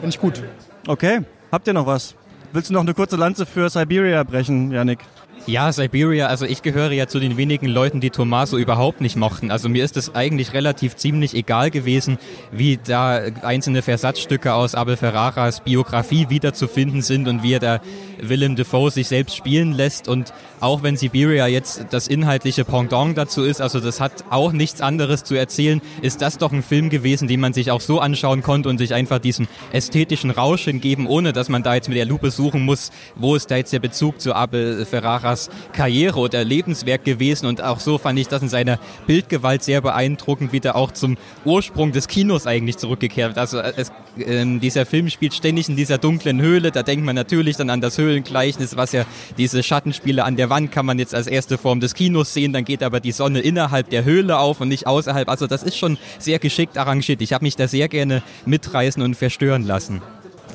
Finde 0.00 0.08
ich 0.08 0.20
gut. 0.20 0.42
Okay, 0.88 1.22
habt 1.50 1.66
ihr 1.66 1.72
noch 1.72 1.86
was? 1.86 2.14
Willst 2.52 2.70
du 2.70 2.74
noch 2.74 2.82
eine 2.82 2.94
kurze 2.94 3.16
Lanze 3.16 3.44
für 3.44 3.68
Siberia 3.68 4.22
brechen, 4.22 4.70
Yannick? 4.70 5.00
Ja, 5.48 5.70
Siberia, 5.70 6.26
also 6.26 6.44
ich 6.44 6.62
gehöre 6.62 6.90
ja 6.90 7.06
zu 7.06 7.20
den 7.20 7.36
wenigen 7.36 7.68
Leuten, 7.68 8.00
die 8.00 8.10
Tommaso 8.10 8.58
überhaupt 8.58 9.00
nicht 9.00 9.14
mochten. 9.14 9.52
Also 9.52 9.68
mir 9.68 9.84
ist 9.84 9.96
es 9.96 10.12
eigentlich 10.12 10.54
relativ 10.54 10.96
ziemlich 10.96 11.34
egal 11.34 11.70
gewesen, 11.70 12.18
wie 12.50 12.80
da 12.84 13.20
einzelne 13.42 13.82
Versatzstücke 13.82 14.54
aus 14.54 14.74
Abel 14.74 14.96
Ferraras 14.96 15.60
Biografie 15.60 16.30
wiederzufinden 16.30 17.00
sind 17.00 17.28
und 17.28 17.44
wie 17.44 17.52
er 17.52 17.60
da 17.60 17.80
Willem 18.20 18.56
Dafoe 18.56 18.90
sich 18.90 19.06
selbst 19.06 19.36
spielen 19.36 19.70
lässt. 19.70 20.08
Und 20.08 20.32
auch 20.58 20.82
wenn 20.82 20.96
Siberia 20.96 21.46
jetzt 21.46 21.86
das 21.90 22.08
inhaltliche 22.08 22.64
Pendant 22.64 23.16
dazu 23.16 23.44
ist, 23.44 23.60
also 23.60 23.78
das 23.78 24.00
hat 24.00 24.24
auch 24.30 24.50
nichts 24.50 24.80
anderes 24.80 25.22
zu 25.22 25.36
erzählen, 25.36 25.80
ist 26.02 26.22
das 26.22 26.38
doch 26.38 26.50
ein 26.50 26.64
Film 26.64 26.90
gewesen, 26.90 27.28
den 27.28 27.38
man 27.38 27.52
sich 27.52 27.70
auch 27.70 27.80
so 27.80 28.00
anschauen 28.00 28.42
konnte 28.42 28.68
und 28.68 28.78
sich 28.78 28.94
einfach 28.94 29.20
diesen 29.20 29.46
ästhetischen 29.70 30.32
Rausch 30.32 30.64
hingeben, 30.64 31.06
ohne 31.06 31.32
dass 31.32 31.48
man 31.48 31.62
da 31.62 31.76
jetzt 31.76 31.88
mit 31.88 31.98
der 31.98 32.06
Lupe 32.06 32.32
suchen 32.32 32.64
muss, 32.64 32.90
wo 33.14 33.36
ist 33.36 33.48
da 33.52 33.56
jetzt 33.56 33.72
der 33.72 33.78
Bezug 33.78 34.20
zu 34.20 34.34
Abel 34.34 34.84
Ferraras 34.86 35.35
Kameras 35.36 35.50
Karriere 35.72 36.18
oder 36.18 36.44
Lebenswerk 36.44 37.04
gewesen 37.04 37.46
und 37.46 37.62
auch 37.62 37.80
so 37.80 37.98
fand 37.98 38.18
ich 38.18 38.28
das 38.28 38.42
in 38.42 38.48
seiner 38.48 38.78
Bildgewalt 39.06 39.62
sehr 39.62 39.80
beeindruckend, 39.80 40.52
wie 40.52 40.60
der 40.60 40.74
auch 40.74 40.90
zum 40.92 41.16
Ursprung 41.44 41.92
des 41.92 42.08
Kinos 42.08 42.46
eigentlich 42.46 42.78
zurückgekehrt. 42.78 43.36
Also 43.36 43.58
es, 43.60 43.90
äh, 44.16 44.58
dieser 44.58 44.86
Film 44.86 45.10
spielt 45.10 45.34
ständig 45.34 45.68
in 45.68 45.76
dieser 45.76 45.98
dunklen 45.98 46.40
Höhle, 46.40 46.70
da 46.70 46.82
denkt 46.82 47.04
man 47.04 47.14
natürlich 47.14 47.56
dann 47.56 47.70
an 47.70 47.80
das 47.80 47.98
Höhlengleichnis, 47.98 48.76
was 48.76 48.92
ja 48.92 49.04
diese 49.36 49.62
Schattenspiele 49.62 50.24
an 50.24 50.36
der 50.36 50.48
Wand 50.48 50.72
kann 50.72 50.86
man 50.86 50.98
jetzt 50.98 51.14
als 51.14 51.26
erste 51.26 51.58
Form 51.58 51.80
des 51.80 51.94
Kinos 51.94 52.32
sehen, 52.32 52.52
dann 52.52 52.64
geht 52.64 52.82
aber 52.82 53.00
die 53.00 53.12
Sonne 53.12 53.40
innerhalb 53.40 53.90
der 53.90 54.04
Höhle 54.04 54.38
auf 54.38 54.60
und 54.60 54.68
nicht 54.68 54.86
außerhalb. 54.86 55.28
Also 55.28 55.46
das 55.46 55.62
ist 55.62 55.76
schon 55.76 55.98
sehr 56.18 56.38
geschickt 56.38 56.78
arrangiert. 56.78 57.20
Ich 57.20 57.32
habe 57.32 57.44
mich 57.44 57.56
da 57.56 57.68
sehr 57.68 57.88
gerne 57.88 58.22
mitreißen 58.46 59.02
und 59.02 59.14
verstören 59.14 59.66
lassen. 59.66 60.00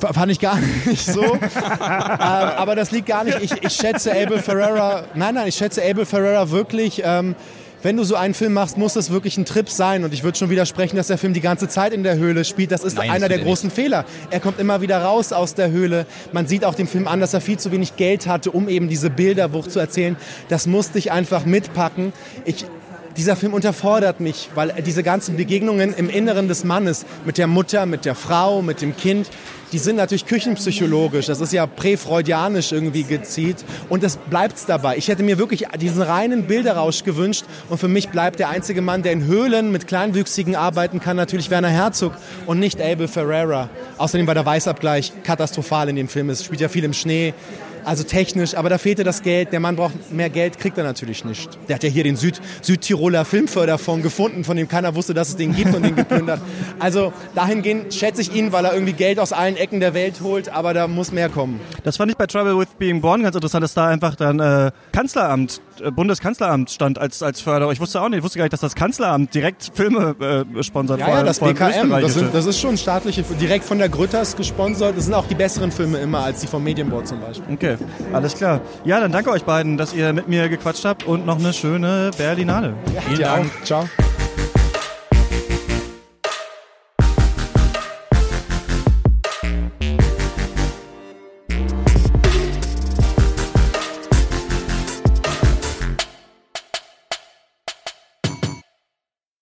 Fand 0.02 0.32
ich 0.32 0.40
gar 0.40 0.58
nicht 0.86 1.06
so. 1.06 1.24
ähm, 1.24 1.40
aber 1.80 2.76
das 2.76 2.92
liegt 2.92 3.08
gar 3.08 3.24
nicht. 3.24 3.40
Ich, 3.42 3.52
ich 3.64 3.74
schätze 3.74 4.12
Abel 4.12 4.40
Ferreira. 4.40 5.04
Nein, 5.16 5.36
nein, 5.36 5.48
ich 5.48 5.56
schätze 5.56 5.82
Abel 5.84 6.06
Ferreira 6.06 6.50
wirklich. 6.52 7.02
Ähm, 7.06 7.36
wenn 7.84 7.98
du 7.98 8.04
so 8.04 8.16
einen 8.16 8.34
Film 8.36 8.54
machst, 8.54 8.78
muss 8.78 8.94
das 8.94 9.10
wirklich 9.10 9.38
ein 9.38 9.46
Trip 9.46 9.68
sein. 9.70 10.04
Und 10.04 10.14
ich 10.14 10.24
würde 10.24 10.38
schon 10.38 10.50
widersprechen, 10.52 10.98
dass 10.98 11.08
der 11.08 11.18
Film 11.18 11.34
die 11.34 11.42
ganze 11.42 11.68
Zeit 11.68 11.94
in 11.94 12.04
der 12.04 12.16
Höhle 12.16 12.46
spielt. 12.46 12.72
Das 12.72 12.84
ist 12.84 12.98
Nein, 12.98 13.10
einer 13.10 13.28
der 13.28 13.40
großen 13.40 13.68
nicht. 13.68 13.76
Fehler. 13.76 14.06
Er 14.30 14.40
kommt 14.40 14.60
immer 14.60 14.82
wieder 14.82 15.02
raus 15.02 15.34
aus 15.34 15.56
der 15.56 15.72
Höhle. 15.72 16.06
Man 16.32 16.46
sieht 16.46 16.64
auch 16.64 16.76
dem 16.76 16.88
Film 16.88 17.08
an, 17.08 17.20
dass 17.20 17.34
er 17.34 17.42
viel 17.42 17.58
zu 17.58 17.72
wenig 17.72 17.96
Geld 17.96 18.28
hatte, 18.28 18.52
um 18.52 18.70
eben 18.70 18.88
diese 18.88 19.10
Bilderwucht 19.10 19.72
zu 19.72 19.80
erzählen. 19.80 20.16
Das 20.48 20.68
musste 20.68 21.00
ich 21.00 21.12
einfach 21.12 21.46
mitpacken. 21.46 22.14
Ich, 22.46 22.66
dieser 23.18 23.36
Film 23.36 23.54
unterfordert 23.54 24.20
mich, 24.20 24.50
weil 24.56 24.74
diese 24.86 25.04
ganzen 25.04 25.38
Begegnungen 25.38 25.94
im 25.94 26.10
Inneren 26.10 26.48
des 26.48 26.64
Mannes 26.64 27.06
mit 27.26 27.38
der 27.38 27.48
Mutter, 27.48 27.86
mit 27.86 28.06
der 28.06 28.16
Frau, 28.16 28.62
mit 28.62 28.82
dem 28.82 28.96
Kind, 28.96 29.30
die 29.72 29.78
sind 29.78 29.96
natürlich 29.96 30.26
küchenpsychologisch. 30.26 31.28
Das 31.28 31.40
ist 31.40 31.54
ja 31.54 31.66
präfreudianisch 31.66 32.72
irgendwie 32.74 33.04
gezieht. 33.04 33.64
Und 33.88 34.04
das 34.04 34.18
bleibt's 34.18 34.66
dabei. 34.66 34.98
Ich 34.98 35.08
hätte 35.08 35.24
mir 35.24 35.38
wirklich 35.38 35.68
diesen 35.80 36.02
reinen 36.02 36.44
Bilderrausch 36.44 37.04
gewünscht. 37.04 37.46
Und 37.70 37.78
für 37.78 37.88
mich 37.88 38.10
bleibt 38.10 38.40
der 38.40 38.50
einzige 38.50 38.82
Mann, 38.82 39.02
der 39.02 39.14
in 39.14 39.26
Höhlen 39.26 39.72
mit 39.72 39.88
Kleinwüchsigen 39.88 40.56
arbeiten 40.56 41.00
kann, 41.00 41.16
natürlich 41.16 41.50
Werner 41.50 41.70
Herzog 41.70 42.14
und 42.48 42.60
nicht 42.60 42.82
Abel 42.82 43.08
Ferreira. 43.08 43.70
Außerdem 43.98 44.28
war 44.28 44.34
der 44.34 44.46
Weißabgleich 44.46 45.14
katastrophal 45.24 45.88
in 45.88 45.96
dem 45.96 46.10
Film. 46.10 46.30
Es 46.30 46.44
spielt 46.44 46.60
ja 46.60 46.68
viel 46.68 46.84
im 46.84 46.94
Schnee 46.94 47.34
also 47.84 48.04
technisch, 48.04 48.56
aber 48.56 48.70
da 48.70 48.78
fehlte 48.78 49.04
das 49.04 49.22
Geld. 49.22 49.52
Der 49.52 49.60
Mann 49.60 49.76
braucht 49.76 50.12
mehr 50.12 50.30
Geld, 50.30 50.60
kriegt 50.60 50.78
er 50.78 50.84
natürlich 50.84 51.26
nicht. 51.26 51.58
Der 51.68 51.76
hat 51.76 51.84
ja 51.84 51.90
hier 51.90 52.04
den 52.04 52.16
Süd 52.16 52.42
Südtiroler 52.62 53.26
Filmförderfonds 53.26 54.04
gefunden, 54.04 54.44
von 54.44 54.58
dem 54.58 54.68
keiner 54.68 54.96
wusste, 54.96 55.14
dass 55.14 55.30
es 55.30 55.36
den 55.36 55.56
gibt 55.56 55.74
und 55.76 55.84
den 55.84 55.96
geplündert. 55.96 56.42
Also 56.80 57.14
dahingehend 57.36 57.94
schätze 57.94 58.22
ich 58.22 58.34
ihn, 58.34 58.52
weil 58.52 58.66
er 58.66 58.74
irgendwie 58.74 58.94
Geld 58.94 59.20
aus 59.20 59.34
allen 59.34 59.58
Ecken 59.58 59.80
der 59.80 59.94
Welt 59.94 60.22
holt, 60.22 60.50
aber 60.50 60.74
da 60.74 60.88
muss 60.88 61.12
mehr 61.12 61.30
kommen. 61.30 61.60
Das 61.84 61.98
fand 61.98 62.12
ich 62.12 62.18
bei 62.18 62.28
Trouble 62.28 62.58
with 62.58 62.70
Being 62.78 63.02
Born 63.02 63.24
ganz 63.24 63.36
interessant, 63.36 63.64
dass 63.64 63.74
da 63.74 63.88
einfach 63.88 64.16
dann 64.16 64.40
äh, 64.40 64.72
Kanzleramt, 64.92 65.62
Bundeskanzleramt 65.92 66.70
stand 66.70 67.00
als, 67.00 67.24
als 67.24 67.42
Förderer. 67.42 67.72
Ich 67.72 67.80
wusste 67.80 68.02
auch 68.02 68.10
nicht, 68.10 68.20
ich 68.20 68.24
wusste 68.24 68.38
gar 68.38 68.46
nicht, 68.46 68.54
dass 68.54 68.62
das 68.62 68.76
Kanzleramt 68.76 69.34
direkt 69.34 69.72
Filme 69.74 70.46
äh, 70.58 70.64
sponsert. 70.64 71.00
Ja, 71.00 71.10
ja, 71.10 71.24
das 71.24 71.40
BKM, 71.40 71.90
das, 71.90 72.14
sind, 72.14 72.34
das, 72.34 72.46
ist 72.46 72.60
schon 72.60 72.78
staatliche, 72.78 73.24
direkt 73.24 73.66
von 73.66 73.78
der 73.78 73.90
Grütters 73.90 74.36
gesponsert. 74.36 74.98
Das 74.98 75.06
sind 75.06 75.14
auch 75.14 75.28
die 75.28 75.36
besseren 75.36 75.72
Filme 75.72 75.98
immer 76.00 76.20
als 76.20 76.42
die 76.42 76.48
vom 76.48 76.64
Medienboard 76.64 77.08
zum 77.08 77.20
Beispiel. 77.22 77.54
Okay. 77.54 77.78
alles 78.14 78.36
klar. 78.36 78.62
Ja, 78.84 79.00
dann 79.00 79.12
danke 79.12 79.32
euch 79.32 79.44
beiden, 79.44 79.78
dass 79.78 79.94
ihr 79.94 80.14
mit 80.14 80.28
mir 80.28 80.50
gequatscht 80.50 80.86
habt 80.86 81.06
und 81.06 81.26
noch 81.26 81.40
eine 81.40 81.54
schöne 81.54 82.12
Berlinale. 82.18 82.74
Ja, 82.94 83.02
Vielen 83.02 83.22
Dank. 83.22 83.52
Auch. 83.62 83.66
Ciao. 83.66 83.90